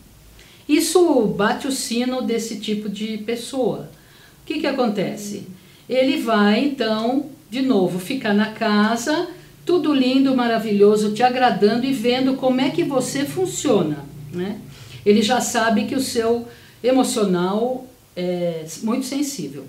Isso 0.69 1.27
bate 1.27 1.69
o 1.69 1.73
sino 1.73 2.23
desse 2.23 2.57
tipo 2.59 2.89
de 2.89 3.19
pessoa. 3.19 3.91
O 4.43 4.47
que, 4.47 4.61
que 4.61 4.67
acontece? 4.67 5.47
Ele 5.89 6.17
vai 6.19 6.65
então, 6.65 7.27
de 7.51 7.63
novo, 7.63 7.99
ficar 7.99 8.35
na 8.35 8.53
casa, 8.53 9.29
tudo 9.65 9.93
lindo, 9.93 10.35
maravilhoso, 10.35 11.13
te 11.13 11.23
agradando 11.23 11.85
e 11.85 11.93
vendo 11.93 12.35
como 12.35 12.61
é 12.61 12.71
que 12.71 12.83
você 12.83 13.25
funciona. 13.25 14.05
Né? 14.33 14.59
Ele 15.07 15.23
já 15.23 15.41
sabe 15.41 15.85
que 15.85 15.95
o 15.95 16.01
seu 16.01 16.49
emocional 16.83 17.87
é 18.17 18.65
muito 18.83 19.07
sensível. 19.07 19.65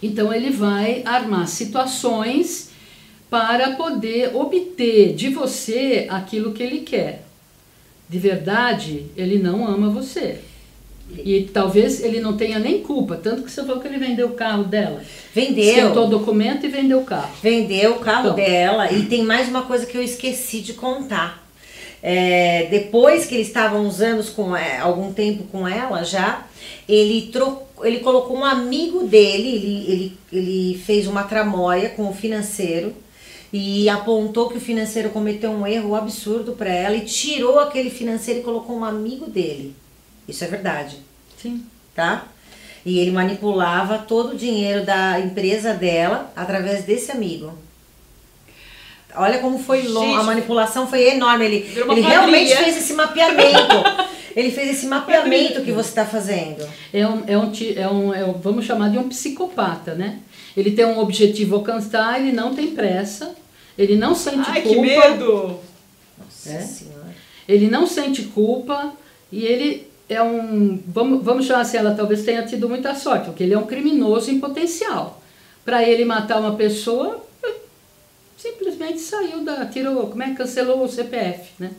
Então 0.00 0.32
ele 0.32 0.50
vai 0.50 1.02
armar 1.04 1.48
situações 1.48 2.70
para 3.28 3.72
poder 3.72 4.34
obter 4.34 5.12
de 5.14 5.28
você 5.28 6.06
aquilo 6.08 6.52
que 6.52 6.62
ele 6.62 6.80
quer. 6.80 7.24
De 8.08 8.18
verdade, 8.18 9.06
ele 9.16 9.38
não 9.38 9.66
ama 9.66 9.90
você. 9.90 10.38
E 11.10 11.48
talvez 11.52 12.02
ele 12.02 12.20
não 12.20 12.36
tenha 12.36 12.58
nem 12.58 12.82
culpa, 12.82 13.16
tanto 13.16 13.42
que 13.42 13.50
você 13.50 13.62
falou 13.62 13.80
que 13.80 13.88
ele 13.88 13.98
vendeu 13.98 14.28
o 14.28 14.34
carro 14.34 14.64
dela. 14.64 15.02
Vendeu. 15.34 15.64
Esquentou 15.64 16.06
o 16.06 16.10
documento 16.10 16.64
e 16.64 16.68
vendeu 16.68 17.00
o 17.00 17.04
carro. 17.04 17.34
Vendeu 17.42 17.92
o 17.92 17.98
carro 17.98 18.30
então. 18.30 18.36
dela. 18.36 18.92
E 18.92 19.06
tem 19.06 19.24
mais 19.24 19.48
uma 19.48 19.62
coisa 19.62 19.84
que 19.84 19.96
eu 19.96 20.02
esqueci 20.02 20.60
de 20.60 20.74
contar. 20.74 21.47
É, 22.02 22.66
depois 22.70 23.26
que 23.26 23.34
eles 23.34 23.48
estavam 23.48 23.84
uns 23.84 24.00
anos 24.00 24.30
com 24.30 24.56
é, 24.56 24.78
algum 24.78 25.12
tempo 25.12 25.44
com 25.44 25.66
ela 25.66 26.04
já, 26.04 26.46
ele 26.88 27.30
trocou, 27.32 27.86
ele 27.86 28.00
colocou 28.00 28.36
um 28.36 28.44
amigo 28.44 29.04
dele, 29.04 29.48
ele, 29.48 29.92
ele, 29.92 30.18
ele 30.32 30.78
fez 30.78 31.06
uma 31.06 31.24
tramóia 31.24 31.90
com 31.90 32.08
o 32.08 32.14
financeiro 32.14 32.94
e 33.52 33.88
apontou 33.88 34.48
que 34.48 34.58
o 34.58 34.60
financeiro 34.60 35.10
cometeu 35.10 35.50
um 35.50 35.66
erro 35.66 35.94
absurdo 35.94 36.52
para 36.52 36.70
ela 36.70 36.96
e 36.96 37.04
tirou 37.04 37.58
aquele 37.58 37.90
financeiro 37.90 38.40
e 38.40 38.42
colocou 38.42 38.76
um 38.76 38.84
amigo 38.84 39.28
dele. 39.28 39.74
Isso 40.26 40.44
é 40.44 40.48
verdade. 40.48 40.98
Sim. 41.40 41.64
Tá? 41.94 42.26
E 42.84 42.98
ele 42.98 43.10
manipulava 43.10 43.98
todo 43.98 44.32
o 44.32 44.36
dinheiro 44.36 44.84
da 44.84 45.18
empresa 45.18 45.72
dela 45.72 46.30
através 46.36 46.84
desse 46.84 47.10
amigo. 47.10 47.52
Olha 49.14 49.38
como 49.38 49.58
foi 49.58 49.88
longo, 49.88 50.16
a 50.16 50.22
manipulação 50.22 50.86
foi 50.86 51.08
enorme. 51.14 51.44
Ele, 51.44 51.80
ele 51.90 52.00
realmente 52.00 52.54
fez 52.54 52.76
esse 52.76 52.92
mapeamento. 52.92 53.74
ele 54.36 54.50
fez 54.50 54.70
esse 54.70 54.86
mapeamento 54.86 55.62
que 55.62 55.72
você 55.72 55.88
está 55.88 56.04
fazendo. 56.04 56.66
É 56.92 57.06
um, 57.06 57.22
é, 57.26 57.38
um, 57.38 57.52
é, 57.76 57.88
um, 57.88 58.14
é 58.14 58.24
um, 58.24 58.32
vamos 58.34 58.64
chamar 58.64 58.90
de 58.90 58.98
um 58.98 59.08
psicopata, 59.08 59.94
né? 59.94 60.20
Ele 60.56 60.72
tem 60.72 60.84
um 60.84 60.98
objetivo 60.98 61.54
a 61.54 61.58
alcançar, 61.58 62.20
ele 62.20 62.32
não 62.32 62.54
tem 62.54 62.68
pressa, 62.68 63.34
ele 63.76 63.96
não 63.96 64.14
sente 64.14 64.48
Ai, 64.50 64.62
culpa. 64.62 64.80
que 64.80 64.80
medo! 64.80 65.60
Nossa 66.18 66.50
é? 66.50 66.60
Senhora. 66.60 67.14
Ele 67.48 67.68
não 67.68 67.86
sente 67.86 68.22
culpa 68.24 68.92
e 69.32 69.44
ele 69.44 69.88
é 70.08 70.22
um. 70.22 70.80
Vamos, 70.86 71.24
vamos 71.24 71.46
chamar 71.46 71.62
assim, 71.62 71.76
ela 71.76 71.94
talvez 71.94 72.24
tenha 72.24 72.42
tido 72.42 72.68
muita 72.68 72.94
sorte, 72.94 73.26
porque 73.26 73.42
ele 73.42 73.54
é 73.54 73.58
um 73.58 73.66
criminoso 73.66 74.30
em 74.30 74.40
potencial. 74.40 75.22
Para 75.64 75.82
ele 75.82 76.04
matar 76.04 76.40
uma 76.40 76.54
pessoa, 76.54 77.26
simplesmente 78.38 79.00
saiu 79.00 79.44
da. 79.44 79.66
tirou, 79.66 80.06
como 80.06 80.22
é 80.22 80.28
que 80.28 80.36
cancelou 80.36 80.82
o 80.82 80.88
CPF, 80.88 81.50
né? 81.58 81.72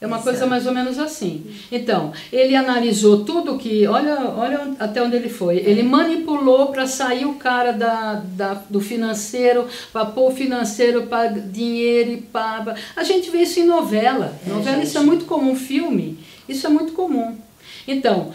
É 0.00 0.06
uma 0.06 0.18
coisa 0.18 0.46
mais 0.46 0.66
ou 0.66 0.72
menos 0.72 0.98
assim. 0.98 1.44
Então, 1.70 2.10
ele 2.32 2.56
analisou 2.56 3.22
tudo 3.22 3.58
que. 3.58 3.86
Olha, 3.86 4.30
olha 4.30 4.74
até 4.78 5.02
onde 5.02 5.14
ele 5.14 5.28
foi. 5.28 5.58
Ele 5.58 5.82
manipulou 5.82 6.68
para 6.68 6.86
sair 6.86 7.26
o 7.26 7.34
cara 7.34 7.72
da, 7.72 8.14
da, 8.14 8.54
do 8.70 8.80
financeiro, 8.80 9.68
para 9.92 10.06
pôr 10.06 10.32
o 10.32 10.34
financeiro 10.34 11.02
para 11.02 11.26
dinheiro 11.28 12.12
e 12.12 12.16
para. 12.16 12.76
A 12.96 13.04
gente 13.04 13.28
vê 13.28 13.42
isso 13.42 13.60
em 13.60 13.66
novela. 13.66 14.34
É, 14.46 14.48
novela, 14.48 14.76
gente. 14.76 14.86
isso 14.86 14.96
é 14.96 15.02
muito 15.02 15.26
comum. 15.26 15.54
Filme, 15.54 16.18
isso 16.48 16.66
é 16.66 16.70
muito 16.70 16.94
comum. 16.94 17.36
Então, 17.86 18.32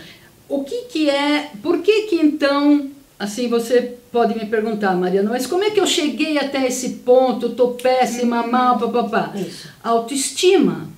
o 0.48 0.63
que, 0.63 0.84
que 0.84 1.10
é. 1.10 1.50
Por 1.63 1.79
que, 1.79 2.03
que 2.03 2.15
então. 2.17 2.91
Assim, 3.17 3.48
você 3.48 3.95
pode 4.15 4.34
me 4.34 4.45
perguntar, 4.45 4.95
Mariana, 4.95 5.29
mas 5.29 5.45
como 5.45 5.65
é 5.65 5.72
que 5.72 5.79
eu 5.79 5.86
cheguei 5.86 6.38
até 6.38 6.65
esse 6.65 6.89
ponto? 7.05 7.48
Estou 7.48 7.74
péssima, 7.74 8.48
mal, 8.48 8.79
papapá. 8.79 9.34
Autoestima 9.84 10.95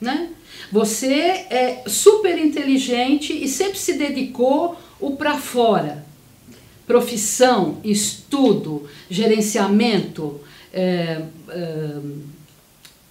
né? 0.00 0.30
Você 0.70 1.46
é 1.50 1.84
super 1.86 2.38
inteligente 2.38 3.32
e 3.32 3.48
sempre 3.48 3.78
se 3.78 3.94
dedicou 3.94 4.76
o 5.00 5.16
para 5.16 5.38
fora. 5.38 6.04
Profissão, 6.86 7.78
estudo, 7.82 8.88
gerenciamento, 9.10 10.40
é, 10.72 11.22
é, 11.48 11.92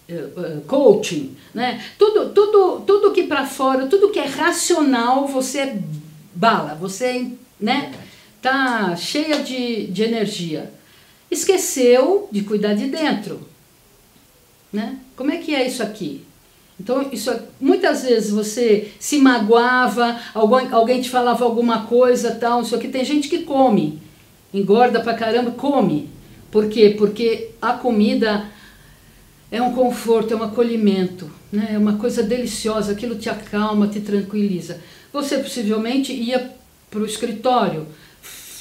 é, 0.08 0.58
coaching, 0.68 1.36
né? 1.54 1.84
Tudo, 1.98 2.30
tudo, 2.30 2.82
tudo 2.82 3.12
que 3.12 3.24
para 3.24 3.46
fora, 3.46 3.88
tudo 3.88 4.12
que 4.12 4.20
é 4.20 4.26
racional, 4.26 5.28
você 5.28 5.60
é 5.60 5.80
bala, 6.34 6.76
você 6.76 7.32
né? 7.60 7.94
Tá 8.46 8.96
cheia 8.96 9.40
de, 9.40 9.88
de 9.88 10.04
energia. 10.04 10.72
Esqueceu 11.32 12.30
de 12.32 12.44
cuidar 12.44 12.76
de 12.76 12.86
dentro, 12.86 13.42
né? 14.72 15.00
Como 15.16 15.32
é 15.32 15.38
que 15.38 15.56
é 15.56 15.66
isso 15.66 15.82
aqui? 15.82 16.24
Então, 16.80 17.10
isso, 17.12 17.32
é, 17.32 17.42
muitas 17.60 18.04
vezes 18.04 18.30
você 18.30 18.92
se 19.00 19.18
magoava, 19.18 20.20
alguém, 20.32 20.68
alguém 20.72 21.02
te 21.02 21.10
falava 21.10 21.44
alguma 21.44 21.88
coisa, 21.88 22.36
tal, 22.36 22.60
não 22.60 22.66
sei 22.66 22.78
o 22.78 22.82
que. 22.82 22.88
Tem 22.88 23.04
gente 23.04 23.28
que 23.28 23.40
come, 23.40 24.00
engorda 24.54 25.00
pra 25.00 25.16
caramba, 25.16 25.50
come. 25.50 26.08
Por 26.52 26.70
quê? 26.70 26.94
Porque 26.96 27.50
a 27.60 27.74
comida 27.74 28.46
é 29.52 29.60
um 29.60 29.74
conforto, 29.74 30.34
é 30.34 30.38
um 30.38 30.44
acolhimento, 30.44 31.32
né? 31.52 31.70
é 31.74 31.78
uma 31.80 31.94
coisa 31.94 32.22
deliciosa, 32.22 32.92
aquilo 32.92 33.16
te 33.16 33.28
acalma, 33.28 33.88
te 33.88 34.02
tranquiliza. 34.02 34.80
Você 35.12 35.40
possivelmente 35.40 36.14
ia 36.14 36.54
para 36.92 37.00
o 37.00 37.06
escritório, 37.06 37.88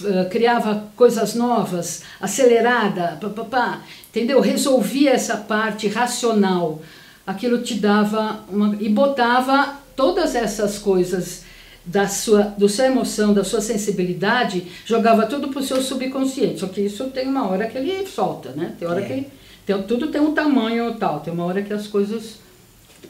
eh, 0.04 0.24
criava 0.30 0.88
coisas 0.96 1.34
novas, 1.34 2.02
acelerada, 2.20 3.18
papapá, 3.20 3.82
entendeu? 4.10 4.40
Resolvia 4.40 5.10
essa 5.10 5.36
parte 5.36 5.88
racional 5.88 6.80
aquilo 7.26 7.62
te 7.62 7.74
dava 7.74 8.44
uma, 8.50 8.76
e 8.80 8.88
botava 8.88 9.78
todas 9.96 10.34
essas 10.34 10.78
coisas 10.78 11.44
da 11.84 12.08
sua, 12.08 12.42
do 12.42 12.68
sua 12.68 12.86
emoção, 12.86 13.34
da 13.34 13.44
sua 13.44 13.60
sensibilidade, 13.60 14.66
jogava 14.84 15.26
tudo 15.26 15.48
pro 15.48 15.62
seu 15.62 15.82
subconsciente. 15.82 16.60
Só 16.60 16.66
que 16.66 16.80
isso 16.80 17.04
tem 17.10 17.28
uma 17.28 17.48
hora 17.48 17.66
que 17.66 17.76
ele 17.76 18.06
solta, 18.06 18.50
né? 18.50 18.74
Tem 18.78 18.88
hora 18.88 19.00
é. 19.00 19.04
que 19.04 19.26
tem, 19.66 19.82
tudo 19.82 20.08
tem 20.08 20.20
um 20.20 20.32
tamanho 20.32 20.94
tal, 20.94 21.20
tem 21.20 21.32
uma 21.32 21.44
hora 21.44 21.62
que 21.62 21.72
as 21.72 21.86
coisas 21.86 22.38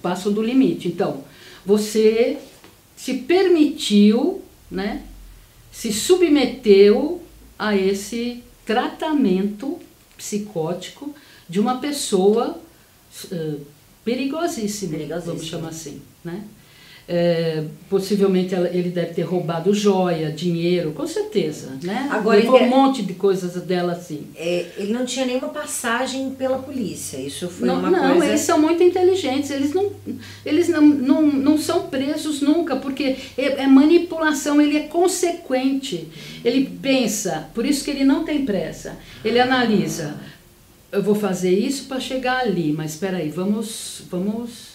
passam 0.02 0.32
do 0.32 0.42
limite. 0.42 0.88
Então, 0.88 1.22
você 1.64 2.38
se 2.96 3.14
permitiu, 3.14 4.42
né? 4.70 5.02
Se 5.74 5.92
submeteu 5.92 7.20
a 7.58 7.76
esse 7.76 8.44
tratamento 8.64 9.80
psicótico 10.16 11.12
de 11.48 11.58
uma 11.58 11.80
pessoa 11.80 12.60
uh, 13.32 13.60
perigosíssimo. 14.04 14.96
vamos 15.26 15.44
chamar 15.44 15.70
assim, 15.70 16.00
né? 16.24 16.44
É, 17.06 17.64
possivelmente 17.90 18.54
ela, 18.54 18.66
ele 18.68 18.88
deve 18.88 19.12
ter 19.12 19.22
roubado 19.22 19.74
joia, 19.74 20.32
dinheiro, 20.32 20.92
com 20.92 21.06
certeza, 21.06 21.78
né? 21.82 22.08
Agora 22.10 22.38
Levou 22.38 22.62
um 22.62 22.68
monte 22.68 23.02
de 23.02 23.12
coisas 23.12 23.60
dela 23.62 23.92
assim. 23.92 24.26
É, 24.34 24.66
ele 24.78 24.90
não 24.90 25.04
tinha 25.04 25.26
nenhuma 25.26 25.48
passagem 25.48 26.30
pela 26.30 26.58
polícia, 26.58 27.18
isso 27.18 27.46
foi 27.50 27.68
não, 27.68 27.78
uma 27.78 27.90
não, 27.90 27.98
coisa... 27.98 28.14
Não, 28.14 28.24
eles 28.24 28.40
são 28.40 28.58
muito 28.58 28.82
inteligentes, 28.82 29.50
eles 29.50 29.74
não, 29.74 29.92
eles 30.46 30.68
não, 30.70 30.80
não, 30.80 31.22
não 31.26 31.58
são 31.58 31.88
presos 31.88 32.40
nunca, 32.40 32.76
porque 32.76 33.16
é, 33.36 33.62
é 33.62 33.66
manipulação, 33.66 34.58
ele 34.58 34.78
é 34.78 34.84
consequente, 34.84 36.08
ele 36.42 36.64
pensa, 36.80 37.50
por 37.54 37.66
isso 37.66 37.84
que 37.84 37.90
ele 37.90 38.04
não 38.04 38.24
tem 38.24 38.46
pressa, 38.46 38.96
ele 39.22 39.38
analisa 39.38 40.14
eu 40.94 41.02
vou 41.02 41.16
fazer 41.16 41.50
isso 41.50 41.86
para 41.86 41.98
chegar 41.98 42.38
ali, 42.38 42.72
mas 42.72 42.92
espera 42.92 43.16
aí, 43.16 43.28
vamos, 43.28 44.02
vamos 44.08 44.74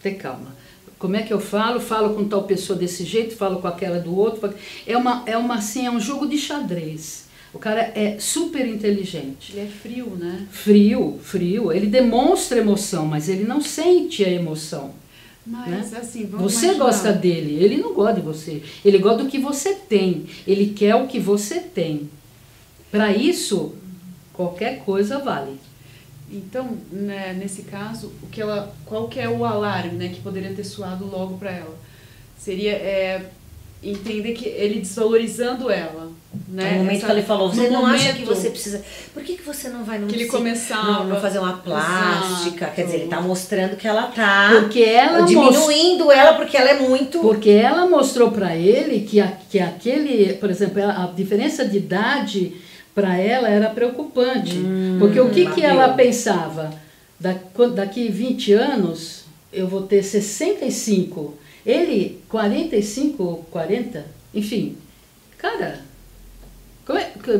ter 0.00 0.12
calma. 0.12 0.54
Como 0.98 1.14
é 1.14 1.22
que 1.22 1.32
eu 1.32 1.40
falo? 1.40 1.80
Falo 1.80 2.14
com 2.14 2.24
tal 2.24 2.42
pessoa 2.42 2.78
desse 2.78 3.04
jeito, 3.04 3.36
falo 3.36 3.60
com 3.60 3.68
aquela 3.68 4.00
do 4.00 4.16
outro. 4.16 4.52
É 4.86 4.96
uma, 4.96 5.22
é 5.26 5.36
uma 5.36 5.56
assim, 5.56 5.86
é 5.86 5.90
um 5.90 6.00
jogo 6.00 6.26
de 6.26 6.36
xadrez. 6.36 7.26
O 7.54 7.58
cara 7.58 7.92
é 7.94 8.18
super 8.18 8.66
inteligente. 8.66 9.52
Ele 9.52 9.66
é 9.66 9.70
frio, 9.70 10.06
né? 10.18 10.46
Frio, 10.50 11.18
frio. 11.22 11.72
Ele 11.72 11.86
demonstra 11.86 12.58
emoção, 12.58 13.06
mas 13.06 13.28
ele 13.28 13.44
não 13.44 13.60
sente 13.60 14.24
a 14.24 14.28
emoção. 14.28 14.92
Mas 15.46 15.92
né? 15.92 15.98
assim, 15.98 16.26
vamos 16.26 16.52
Você 16.52 16.66
imaginar. 16.66 16.84
gosta 16.84 17.12
dele, 17.12 17.54
ele 17.62 17.78
não 17.78 17.94
gosta 17.94 18.14
de 18.14 18.20
você. 18.20 18.62
Ele 18.84 18.98
gosta 18.98 19.22
do 19.24 19.30
que 19.30 19.38
você 19.38 19.74
tem. 19.74 20.26
Ele 20.46 20.74
quer 20.74 20.94
o 20.94 21.06
que 21.06 21.18
você 21.18 21.60
tem. 21.60 22.10
Para 22.90 23.12
isso, 23.12 23.74
qualquer 24.34 24.84
coisa 24.84 25.18
vale. 25.18 25.58
Então, 26.30 26.76
né, 26.92 27.34
nesse 27.38 27.62
caso, 27.62 28.12
o 28.22 28.26
que 28.26 28.40
ela, 28.40 28.74
qual 28.84 29.08
que 29.08 29.18
é 29.18 29.28
o 29.28 29.44
alarme, 29.44 29.92
né, 29.92 30.08
que 30.08 30.20
poderia 30.20 30.52
ter 30.52 30.64
soado 30.64 31.06
logo 31.06 31.38
para 31.38 31.50
ela? 31.50 31.78
Seria 32.38 32.72
é, 32.72 33.22
entender 33.82 34.32
que 34.32 34.46
ele 34.46 34.80
desvalorizando 34.80 35.70
ela, 35.70 36.10
né? 36.48 36.72
No 36.72 36.78
momento 36.78 36.96
Essa- 36.96 37.06
que 37.06 37.12
ele 37.12 37.22
falou, 37.22 37.48
você 37.48 37.70
não 37.70 37.86
acha 37.86 38.12
que 38.12 38.24
você 38.24 38.50
precisa. 38.50 38.82
Por 39.14 39.22
que, 39.22 39.36
que 39.36 39.42
você 39.42 39.68
não 39.70 39.84
vai 39.84 39.98
no 39.98 40.06
Que 40.06 40.16
ele 40.16 40.26
começava- 40.26 40.92
Não, 41.04 41.04
não 41.06 41.20
fazer 41.20 41.38
uma 41.38 41.54
plástica? 41.54 42.56
Exato. 42.66 42.74
Quer 42.74 42.84
dizer, 42.84 42.96
ele 42.98 43.08
tá 43.08 43.20
mostrando 43.20 43.76
que 43.76 43.86
ela 43.88 44.02
tá 44.08 44.50
Porque 44.60 44.80
ela 44.82 45.22
diminuindo 45.22 46.12
ela 46.12 46.34
porque 46.34 46.56
ela 46.56 46.70
é 46.70 46.78
muito. 46.78 47.20
Porque 47.20 47.50
ela 47.50 47.86
mostrou 47.86 48.30
para 48.30 48.54
ele 48.56 49.00
que, 49.00 49.20
a, 49.20 49.32
que 49.48 49.58
aquele, 49.58 50.34
por 50.34 50.50
exemplo, 50.50 50.82
a 50.82 51.10
diferença 51.16 51.64
de 51.66 51.78
idade 51.78 52.52
para 52.98 53.16
ela 53.16 53.48
era 53.48 53.70
preocupante. 53.70 54.56
porque 54.98 55.20
o 55.20 55.30
que, 55.30 55.48
que 55.52 55.62
ela 55.62 55.90
pensava? 55.94 56.74
Da, 57.20 57.36
daqui 57.76 58.08
20 58.08 58.52
anos 58.54 59.24
eu 59.52 59.68
vou 59.68 59.82
ter 59.82 60.02
65. 60.02 61.34
Ele, 61.64 62.20
45, 62.28 63.46
40, 63.52 64.04
enfim. 64.34 64.76
Cara, 65.36 65.80
como 66.84 66.98
é, 66.98 67.04
que- 67.04 67.38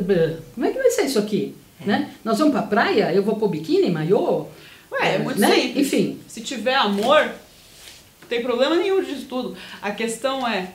como 0.54 0.66
é 0.66 0.70
que 0.70 0.78
vai 0.78 0.90
ser 0.90 1.02
isso 1.06 1.18
aqui? 1.18 1.56
Né? 1.84 2.10
Nós 2.24 2.38
vamos 2.38 2.52
para 2.52 2.62
praia, 2.62 3.12
eu 3.12 3.22
vou 3.24 3.34
pôr 3.36 3.48
biquíni, 3.48 3.90
maiô? 3.90 4.46
Ué, 4.92 5.16
é 5.16 5.18
muito 5.18 5.40
né? 5.40 5.52
simples. 5.52 5.86
Enfim. 5.86 6.18
Se 6.28 6.40
tiver 6.40 6.74
amor, 6.74 7.24
não 7.24 8.28
tem 8.28 8.42
problema 8.42 8.76
nenhum 8.76 9.02
disso 9.02 9.26
tudo. 9.28 9.56
A 9.82 9.90
questão 9.90 10.46
é, 10.46 10.68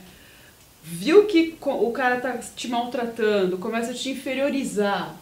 viu 0.83 1.25
que 1.25 1.55
o 1.61 1.91
cara 1.91 2.17
tá 2.19 2.37
te 2.55 2.67
maltratando, 2.67 3.57
começa 3.57 3.91
a 3.91 3.93
te 3.93 4.09
inferiorizar, 4.09 5.15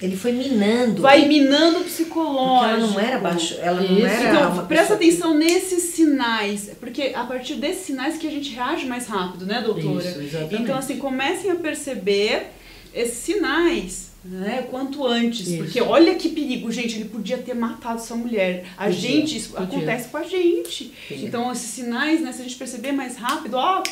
Ele 0.00 0.16
foi 0.16 0.32
minando. 0.32 1.02
vai 1.02 1.26
minando 1.26 1.78
o 1.78 1.80
Porque 1.80 1.90
psicológico. 1.90 2.68
ela 2.80 2.86
não 2.86 3.00
era 3.00 3.18
baixo. 3.18 3.56
Ela 3.60 3.80
não 3.82 3.96
Isso. 3.98 4.06
era. 4.06 4.28
Então, 4.50 4.66
presta 4.66 4.94
atenção 4.94 5.34
nesses 5.34 5.82
sinais, 5.94 6.70
porque 6.80 7.12
a 7.14 7.24
partir 7.24 7.56
desses 7.56 7.84
sinais 7.86 8.16
que 8.16 8.26
a 8.26 8.30
gente 8.30 8.50
reage 8.54 8.86
mais 8.86 9.06
rápido, 9.08 9.44
né, 9.44 9.60
doutora? 9.60 10.02
Isso, 10.08 10.20
exatamente. 10.20 10.62
Então, 10.62 10.78
assim, 10.78 10.96
comecem 10.98 11.50
a 11.50 11.56
perceber 11.56 12.46
esses 12.94 13.18
sinais, 13.18 14.10
né, 14.24 14.66
quanto 14.70 15.06
antes, 15.06 15.46
Isso. 15.48 15.58
porque 15.64 15.80
olha 15.80 16.14
que 16.14 16.28
perigo, 16.30 16.70
gente, 16.72 16.96
ele 16.96 17.04
podia 17.06 17.38
ter 17.38 17.54
matado 17.54 18.00
essa 18.00 18.14
mulher. 18.14 18.64
A 18.78 18.84
Podia, 18.86 18.98
gente, 19.00 19.36
isso 19.36 19.50
podia. 19.50 19.64
acontece 19.66 20.08
com 20.08 20.16
a 20.16 20.22
gente. 20.24 20.92
Podia. 21.08 21.26
Então, 21.26 21.52
esses 21.52 21.70
sinais, 21.70 22.20
né, 22.20 22.32
se 22.32 22.40
a 22.40 22.44
gente 22.44 22.56
perceber 22.56 22.92
mais 22.92 23.16
rápido, 23.16 23.54
ó, 23.54 23.82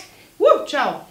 tchau. 0.68 1.08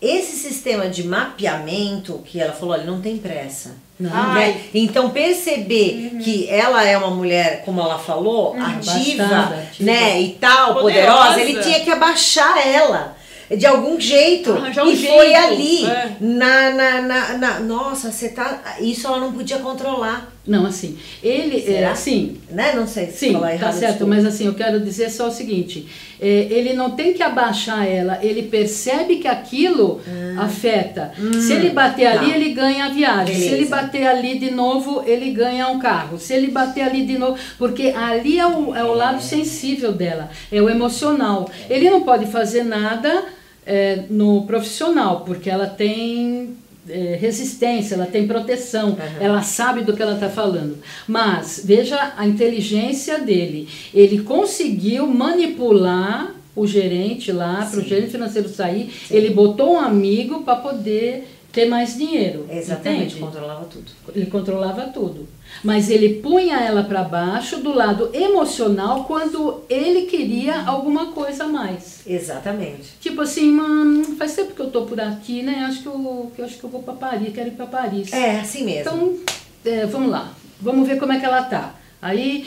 Esse 0.00 0.34
sistema 0.36 0.88
de 0.88 1.02
mapeamento 1.06 2.22
que 2.24 2.40
ela 2.40 2.52
falou, 2.52 2.74
olha, 2.74 2.84
não 2.84 3.00
tem 3.02 3.18
pressa. 3.18 3.76
Não. 3.98 4.32
Né? 4.32 4.58
Então 4.72 5.10
perceber 5.10 6.16
que 6.24 6.48
ela 6.48 6.82
é 6.82 6.96
uma 6.96 7.10
mulher, 7.10 7.62
como 7.66 7.82
ela 7.82 7.98
falou, 7.98 8.54
ativa, 8.58 9.24
Abastada, 9.24 9.56
ativa. 9.56 9.90
né, 9.90 10.20
e 10.22 10.30
tal, 10.40 10.74
Poderosa. 10.76 11.18
poderosa, 11.18 11.40
ele 11.42 11.62
tinha 11.62 11.80
que 11.80 11.90
abaixar 11.90 12.66
ela. 12.66 13.16
De 13.54 13.66
algum 13.66 13.98
jeito. 14.00 14.52
Arranjar 14.52 14.84
um 14.86 14.90
e 14.92 14.96
jeito, 14.96 15.12
foi 15.12 15.34
ali. 15.34 15.84
é. 15.84 16.12
Na, 16.20 16.70
na, 16.70 17.00
na, 17.02 17.28
na- 17.36 17.58
Nossa, 17.60 18.12
você 18.12 18.28
tá. 18.28 18.76
Isso 18.78 19.08
ela 19.08 19.18
não 19.18 19.32
podia 19.32 19.58
controlar. 19.58 20.32
Não, 20.46 20.64
assim, 20.64 20.96
ele, 21.22 21.58
é, 21.58 21.60
Será? 21.60 21.90
assim, 21.92 22.38
Né? 22.50 22.72
Não 22.74 22.86
sei 22.86 23.06
se 23.08 23.18
Sim, 23.18 23.32
falar 23.34 23.48
tá 23.48 23.54
errado. 23.54 23.72
certo, 23.74 23.90
desculpa. 23.90 24.14
mas 24.14 24.24
assim, 24.24 24.46
eu 24.46 24.54
quero 24.54 24.80
dizer 24.80 25.10
só 25.10 25.28
o 25.28 25.30
seguinte: 25.30 25.86
é, 26.20 26.48
ele 26.50 26.72
não 26.72 26.92
tem 26.92 27.12
que 27.12 27.22
abaixar 27.22 27.86
ela, 27.86 28.18
ele 28.22 28.44
percebe 28.44 29.16
que 29.16 29.28
aquilo 29.28 30.00
afeta. 30.38 31.12
Se 31.40 31.52
ele 31.52 31.70
bater 31.70 32.10
tá. 32.10 32.20
ali, 32.20 32.32
ele 32.32 32.54
ganha 32.54 32.86
a 32.86 32.88
viagem. 32.88 33.34
Se 33.34 33.42
ele 33.42 33.64
Beleza. 33.64 33.76
bater 33.76 34.06
ali 34.06 34.38
de 34.38 34.50
novo, 34.50 35.02
ele 35.06 35.30
ganha 35.30 35.68
um 35.68 35.78
carro. 35.78 36.18
Se 36.18 36.32
ele 36.32 36.50
bater 36.50 36.82
ali 36.82 37.04
de 37.04 37.18
novo, 37.18 37.38
porque 37.58 37.88
ali 37.88 38.38
é 38.38 38.46
o, 38.46 38.74
é 38.74 38.82
o 38.82 38.94
lado 38.94 39.22
sensível 39.22 39.92
dela, 39.92 40.30
é 40.50 40.60
o 40.60 40.70
emocional. 40.70 41.50
Ele 41.68 41.90
não 41.90 42.00
pode 42.00 42.26
fazer 42.26 42.64
nada 42.64 43.24
é, 43.66 44.04
no 44.08 44.46
profissional, 44.46 45.20
porque 45.20 45.50
ela 45.50 45.66
tem 45.66 46.56
é, 46.90 47.16
resistência, 47.20 47.94
ela 47.94 48.06
tem 48.06 48.26
proteção, 48.26 48.96
ela 49.20 49.42
sabe 49.42 49.82
do 49.82 49.94
que 49.94 50.02
ela 50.02 50.14
está 50.14 50.28
falando. 50.28 50.78
Mas 51.06 51.62
veja 51.64 52.12
a 52.16 52.26
inteligência 52.26 53.18
dele. 53.18 53.68
Ele 53.94 54.22
conseguiu 54.22 55.06
manipular 55.06 56.34
o 56.54 56.66
gerente 56.66 57.32
lá, 57.32 57.66
para 57.70 57.80
o 57.80 57.84
gerente 57.84 58.10
financeiro 58.10 58.48
sair, 58.48 58.90
ele 59.10 59.30
botou 59.30 59.74
um 59.74 59.78
amigo 59.80 60.42
para 60.42 60.56
poder 60.56 61.39
ter 61.52 61.66
mais 61.66 61.96
dinheiro. 61.96 62.46
Exatamente, 62.50 63.16
entende? 63.16 63.20
controlava 63.20 63.64
tudo. 63.64 63.92
Ele 64.14 64.26
controlava 64.26 64.82
tudo. 64.88 65.28
Mas 65.64 65.90
ele 65.90 66.20
punha 66.20 66.56
ela 66.58 66.84
para 66.84 67.02
baixo 67.02 67.58
do 67.58 67.74
lado 67.74 68.10
emocional 68.14 69.04
quando 69.04 69.62
ele 69.68 70.02
queria 70.02 70.62
alguma 70.62 71.12
coisa 71.12 71.44
a 71.44 71.48
mais. 71.48 72.00
Exatamente. 72.06 72.94
Tipo 73.00 73.22
assim, 73.22 73.50
mano, 73.50 74.16
faz 74.16 74.34
tempo 74.34 74.54
que 74.54 74.60
eu 74.60 74.70
tô 74.70 74.82
por 74.82 75.00
aqui, 75.00 75.42
né? 75.42 75.64
Acho 75.68 75.82
que 75.82 75.88
eu, 75.88 76.32
que 76.34 76.40
eu 76.40 76.44
acho 76.44 76.58
que 76.58 76.64
eu 76.64 76.70
vou 76.70 76.82
para 76.82 76.94
Paris, 76.94 77.32
quero 77.34 77.48
ir 77.48 77.52
para 77.52 77.66
Paris. 77.66 78.12
É, 78.12 78.40
assim 78.40 78.64
mesmo. 78.64 78.80
Então, 78.80 79.18
é, 79.64 79.86
vamos 79.86 80.10
lá. 80.10 80.32
Vamos 80.60 80.86
ver 80.86 80.98
como 80.98 81.12
é 81.12 81.18
que 81.18 81.24
ela 81.24 81.42
tá. 81.42 81.74
Aí, 82.00 82.46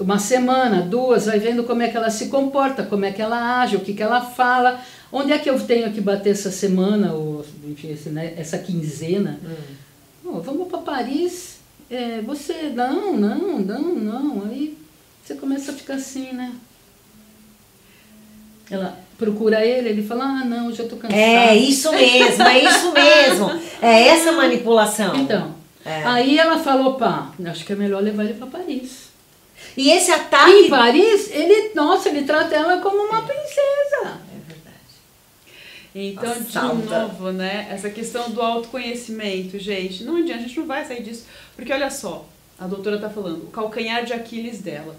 uma 0.00 0.18
semana, 0.18 0.82
duas, 0.82 1.26
vai 1.26 1.38
vendo 1.38 1.64
como 1.64 1.82
é 1.82 1.88
que 1.88 1.96
ela 1.96 2.10
se 2.10 2.26
comporta, 2.28 2.82
como 2.84 3.04
é 3.04 3.12
que 3.12 3.20
ela 3.20 3.60
age, 3.60 3.76
o 3.76 3.80
que, 3.80 3.92
que 3.94 4.02
ela 4.02 4.20
fala. 4.20 4.80
Onde 5.12 5.32
é 5.32 5.38
que 5.38 5.48
eu 5.48 5.58
tenho 5.60 5.92
que 5.92 6.00
bater 6.00 6.30
essa 6.30 6.50
semana, 6.50 7.12
ou 7.12 7.44
enfim, 7.64 7.92
esse, 7.92 8.08
né, 8.08 8.34
essa 8.36 8.58
quinzena? 8.58 9.38
Oh, 10.24 10.40
vamos 10.40 10.68
para 10.68 10.78
Paris. 10.78 11.58
É, 11.90 12.20
você, 12.22 12.72
não, 12.74 13.16
não, 13.16 13.58
não, 13.60 13.94
não. 13.94 14.42
Aí 14.46 14.76
você 15.22 15.34
começa 15.34 15.70
a 15.70 15.74
ficar 15.74 15.94
assim, 15.94 16.32
né? 16.32 16.52
Ela 18.70 18.98
procura 19.18 19.64
ele, 19.64 19.90
ele 19.90 20.02
fala, 20.02 20.24
ah, 20.24 20.44
não, 20.44 20.72
já 20.72 20.84
tô 20.84 20.96
cansada. 20.96 21.20
É 21.20 21.54
isso 21.54 21.92
mesmo, 21.92 22.42
é 22.42 22.64
isso 22.64 22.92
mesmo. 22.92 23.60
É 23.80 24.08
essa 24.08 24.32
manipulação. 24.32 25.14
Então, 25.16 25.54
É. 25.84 26.02
aí 26.04 26.38
ela 26.38 26.58
falou, 26.58 26.94
pá, 26.94 27.30
acho 27.46 27.64
que 27.64 27.72
é 27.72 27.76
melhor 27.76 28.02
levar 28.02 28.24
ele 28.24 28.34
para 28.34 28.46
Paris. 28.46 29.13
E 29.76 29.90
esse 29.90 30.10
Em 30.10 30.14
ataque. 30.14 30.68
Paris, 30.68 31.30
ele, 31.30 31.74
nossa, 31.74 32.08
ele 32.08 32.22
trata 32.24 32.54
ela 32.54 32.80
como 32.80 32.96
uma 33.02 33.22
princesa. 33.22 34.20
É 34.32 34.38
verdade. 34.46 34.76
Então, 35.94 36.32
Assalta. 36.32 36.76
de 36.76 36.88
novo, 36.88 37.32
né? 37.32 37.68
Essa 37.70 37.90
questão 37.90 38.30
do 38.30 38.40
autoconhecimento, 38.40 39.58
gente. 39.58 40.04
Não 40.04 40.16
adianta, 40.16 40.40
a 40.40 40.46
gente 40.46 40.58
não 40.58 40.66
vai 40.66 40.84
sair 40.84 41.02
disso. 41.02 41.24
Porque 41.56 41.72
olha 41.72 41.90
só, 41.90 42.26
a 42.58 42.66
doutora 42.66 42.98
tá 42.98 43.10
falando, 43.10 43.44
o 43.44 43.50
calcanhar 43.50 44.04
de 44.04 44.12
Aquiles 44.12 44.60
dela. 44.60 44.96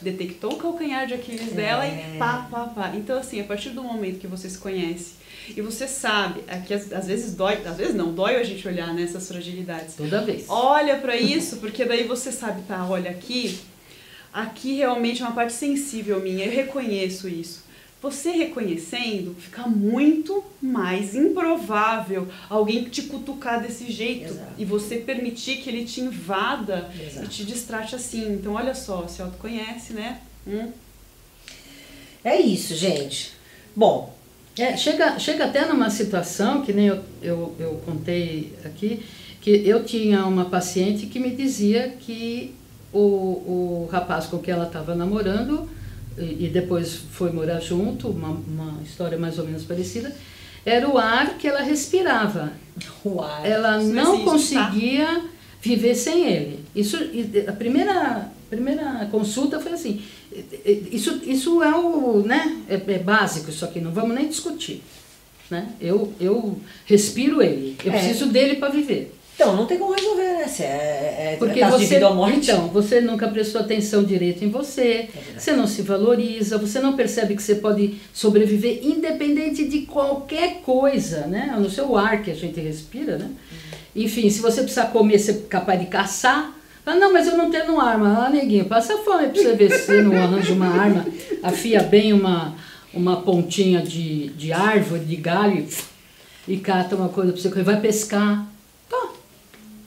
Detectou 0.00 0.52
o 0.54 0.56
calcanhar 0.56 1.06
de 1.06 1.14
Aquiles 1.14 1.52
dela 1.52 1.86
e 1.86 2.18
pá, 2.18 2.48
pá, 2.50 2.66
pá. 2.66 2.92
Então, 2.94 3.18
assim, 3.18 3.40
a 3.40 3.44
partir 3.44 3.70
do 3.70 3.82
momento 3.82 4.18
que 4.18 4.26
você 4.26 4.48
se 4.48 4.56
conhece 4.58 5.12
e 5.54 5.60
você 5.60 5.86
sabe, 5.86 6.40
aqui 6.48 6.72
às, 6.72 6.90
às 6.90 7.06
vezes 7.06 7.34
dói, 7.34 7.58
às 7.66 7.76
vezes 7.76 7.94
não, 7.94 8.12
dói 8.14 8.36
a 8.36 8.42
gente 8.42 8.66
olhar 8.66 8.94
nessas 8.94 9.28
fragilidades. 9.28 9.94
Toda 9.96 10.22
vez. 10.22 10.46
Olha 10.48 10.96
pra 10.96 11.14
isso, 11.14 11.58
porque 11.58 11.84
daí 11.84 12.04
você 12.04 12.32
sabe, 12.32 12.62
tá, 12.62 12.86
olha 12.88 13.10
aqui, 13.10 13.58
aqui 14.34 14.74
realmente 14.74 15.22
é 15.22 15.24
uma 15.24 15.34
parte 15.34 15.52
sensível 15.54 16.20
minha, 16.20 16.44
eu 16.44 16.52
reconheço 16.52 17.28
isso. 17.28 17.62
Você 18.02 18.32
reconhecendo, 18.32 19.34
fica 19.38 19.66
muito 19.66 20.44
mais 20.60 21.14
improvável 21.14 22.28
alguém 22.50 22.84
te 22.84 23.02
cutucar 23.04 23.62
desse 23.62 23.90
jeito 23.90 24.26
Exato. 24.26 24.52
e 24.58 24.64
você 24.66 24.96
permitir 24.96 25.56
que 25.62 25.70
ele 25.70 25.86
te 25.86 26.02
invada 26.02 26.90
Exato. 27.00 27.24
e 27.24 27.28
te 27.28 27.44
distrate 27.46 27.94
assim. 27.94 28.34
Então, 28.34 28.52
olha 28.54 28.74
só, 28.74 29.06
se 29.06 29.22
autoconhece, 29.22 29.94
né? 29.94 30.20
Hum. 30.46 30.68
É 32.22 32.38
isso, 32.38 32.74
gente. 32.74 33.32
Bom, 33.74 34.12
É, 34.56 34.76
chega, 34.76 35.18
chega 35.18 35.46
até 35.46 35.64
numa 35.66 35.90
situação, 35.90 36.62
que 36.62 36.72
nem 36.72 36.86
eu, 36.86 37.02
eu, 37.22 37.56
eu 37.58 37.82
contei 37.84 38.52
aqui, 38.64 39.02
que 39.40 39.50
eu 39.50 39.82
tinha 39.84 40.24
uma 40.26 40.44
paciente 40.44 41.06
que 41.06 41.18
me 41.18 41.30
dizia 41.30 41.88
que 41.98 42.54
o, 42.94 43.86
o 43.86 43.88
rapaz 43.90 44.26
com 44.26 44.38
quem 44.38 44.54
ela 44.54 44.66
estava 44.66 44.94
namorando, 44.94 45.68
e, 46.16 46.46
e 46.46 46.50
depois 46.52 46.94
foi 46.94 47.32
morar 47.32 47.60
junto, 47.60 48.08
uma, 48.08 48.28
uma 48.28 48.82
história 48.82 49.18
mais 49.18 49.38
ou 49.38 49.44
menos 49.44 49.64
parecida, 49.64 50.14
era 50.64 50.88
o 50.88 50.96
ar 50.96 51.36
que 51.36 51.46
ela 51.46 51.60
respirava. 51.60 52.52
uai. 53.04 53.50
Ela 53.50 53.82
Isso 53.82 53.92
não 53.92 54.14
existe, 54.14 54.54
tá? 54.54 54.64
conseguia 54.64 55.24
viver 55.60 55.94
sem 55.94 56.26
ele. 56.26 56.64
Isso, 56.74 56.96
a 57.48 57.52
primeira, 57.52 58.30
primeira 58.48 59.06
consulta 59.10 59.58
foi 59.60 59.72
assim, 59.72 60.02
isso, 60.90 61.20
isso 61.26 61.62
é 61.62 61.74
o, 61.74 62.22
né, 62.24 62.62
é, 62.68 62.74
é 62.74 62.98
básico 62.98 63.50
isso 63.50 63.64
aqui, 63.64 63.80
não 63.80 63.92
vamos 63.92 64.14
nem 64.14 64.28
discutir. 64.28 64.82
Né? 65.50 65.68
Eu, 65.80 66.12
eu 66.18 66.58
respiro 66.86 67.42
ele, 67.42 67.76
eu 67.84 67.92
é. 67.92 67.98
preciso 67.98 68.26
dele 68.26 68.56
para 68.56 68.70
viver. 68.70 69.14
Então, 69.34 69.56
não 69.56 69.66
tem 69.66 69.78
como 69.78 69.92
resolver, 69.92 70.32
né? 70.32 70.46
Se 70.46 70.62
é, 70.62 71.32
é 71.32 71.36
Porque 71.38 71.64
você, 71.64 71.78
de 71.78 71.86
vida 71.86 72.08
ou 72.08 72.14
morte. 72.14 72.50
Então, 72.50 72.68
você 72.68 73.00
nunca 73.00 73.26
prestou 73.26 73.60
atenção 73.60 74.04
direito 74.04 74.44
em 74.44 74.48
você, 74.48 74.82
é 74.82 75.08
você 75.36 75.52
não 75.52 75.66
se 75.66 75.82
valoriza, 75.82 76.56
você 76.56 76.78
não 76.78 76.94
percebe 76.94 77.34
que 77.34 77.42
você 77.42 77.56
pode 77.56 77.96
sobreviver 78.12 78.80
independente 78.84 79.66
de 79.66 79.80
qualquer 79.80 80.60
coisa, 80.62 81.26
né? 81.26 81.52
No 81.58 81.68
seu 81.68 81.96
ar 81.96 82.22
que 82.22 82.30
a 82.30 82.34
gente 82.34 82.60
respira, 82.60 83.18
né? 83.18 83.24
Uhum. 83.24 84.02
Enfim, 84.04 84.30
se 84.30 84.40
você 84.40 84.62
precisar 84.62 84.86
comer, 84.86 85.18
você 85.18 85.32
é 85.32 85.34
capaz 85.48 85.80
de 85.80 85.86
caçar. 85.86 86.52
Ah, 86.86 86.94
não, 86.94 87.12
mas 87.12 87.26
eu 87.26 87.36
não 87.36 87.50
tenho 87.50 87.80
arma. 87.80 88.26
Ah, 88.26 88.30
neguinho, 88.30 88.66
passa 88.66 88.98
fome 88.98 89.28
pra 89.28 89.42
você 89.42 89.54
ver 89.54 89.72
se 89.72 89.86
você 89.86 90.02
não 90.02 90.14
arranja 90.20 90.52
uma 90.52 90.68
arma, 90.68 91.06
afia 91.42 91.82
bem 91.82 92.12
uma, 92.12 92.54
uma 92.92 93.22
pontinha 93.22 93.80
de, 93.80 94.28
de 94.30 94.52
árvore, 94.52 95.04
de 95.04 95.16
galho 95.16 95.66
e 96.46 96.56
cata 96.58 96.94
uma 96.94 97.08
coisa 97.08 97.32
pra 97.32 97.40
você 97.40 97.48
comer. 97.48 97.64
Vai 97.64 97.80
pescar. 97.80 98.53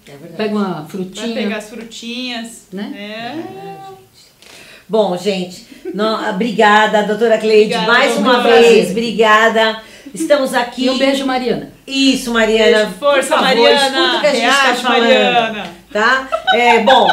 É 0.09 0.27
Pega 0.37 0.55
uma 0.55 0.85
frutinha. 0.85 1.33
Vai 1.33 1.43
pegar 1.43 1.57
as 1.57 1.69
frutinhas. 1.69 2.67
Né? 2.71 2.93
É. 2.95 3.77
Bom, 4.89 5.17
gente, 5.17 5.67
não, 5.93 6.29
obrigada, 6.29 7.03
doutora 7.03 7.37
Cleide, 7.37 7.73
obrigada, 7.73 7.87
mais 7.87 8.17
uma 8.17 8.41
vez, 8.41 8.91
obrigada. 8.91 9.81
Estamos 10.13 10.53
aqui. 10.53 10.85
E 10.85 10.89
um 10.89 10.97
beijo, 10.97 11.25
Mariana. 11.25 11.73
Isso, 11.85 12.31
Mariana. 12.31 12.85
Beijo, 12.85 12.91
força, 12.97 13.29
favor, 13.29 13.43
Mariana. 13.43 13.75
Escuta 13.75 14.17
o 14.17 14.21
que 14.21 14.27
a 14.27 14.33
gente 14.33 14.45
está 14.45 14.75
falando. 14.75 15.01
Mariana. 15.01 15.69
Tá? 15.91 16.29
É, 16.53 16.79
bom, 16.83 17.07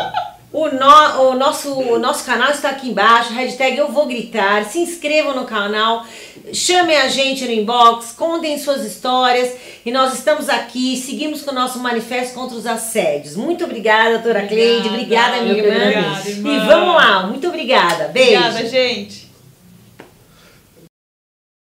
o, 0.52 0.68
no, 0.68 1.30
o, 1.30 1.34
nosso, 1.34 1.74
o 1.74 1.98
nosso 1.98 2.24
canal 2.24 2.52
está 2.52 2.70
aqui 2.70 2.90
embaixo, 2.90 3.32
hashtag 3.32 3.76
eu 3.76 3.90
vou 3.90 4.06
gritar, 4.06 4.64
se 4.64 4.78
inscrevam 4.78 5.34
no 5.34 5.44
canal, 5.46 6.06
chamem 6.52 6.96
a 6.96 7.08
gente 7.08 7.44
no 7.44 7.52
inbox, 7.52 8.12
contem 8.12 8.58
suas 8.58 8.84
histórias 8.84 9.54
e 9.84 9.90
nós 9.90 10.14
estamos 10.14 10.48
aqui, 10.48 10.96
seguimos 10.96 11.42
com 11.42 11.50
o 11.50 11.54
nosso 11.54 11.78
manifesto 11.78 12.34
contra 12.34 12.56
os 12.56 12.66
assédios. 12.66 13.36
Muito 13.36 13.64
obrigada, 13.64 14.18
doutora 14.18 14.44
obrigada, 14.44 14.48
Cleide, 14.48 14.88
obrigada, 14.88 15.42
minha 15.42 15.56
irmã. 15.56 15.74
Obrigada, 15.74 16.30
irmã. 16.30 16.54
E 16.54 16.66
vamos 16.66 16.94
lá, 16.94 17.26
muito 17.26 17.48
obrigada. 17.48 18.08
Beijo. 18.08 18.38
Obrigada, 18.38 18.68
gente. 18.68 19.23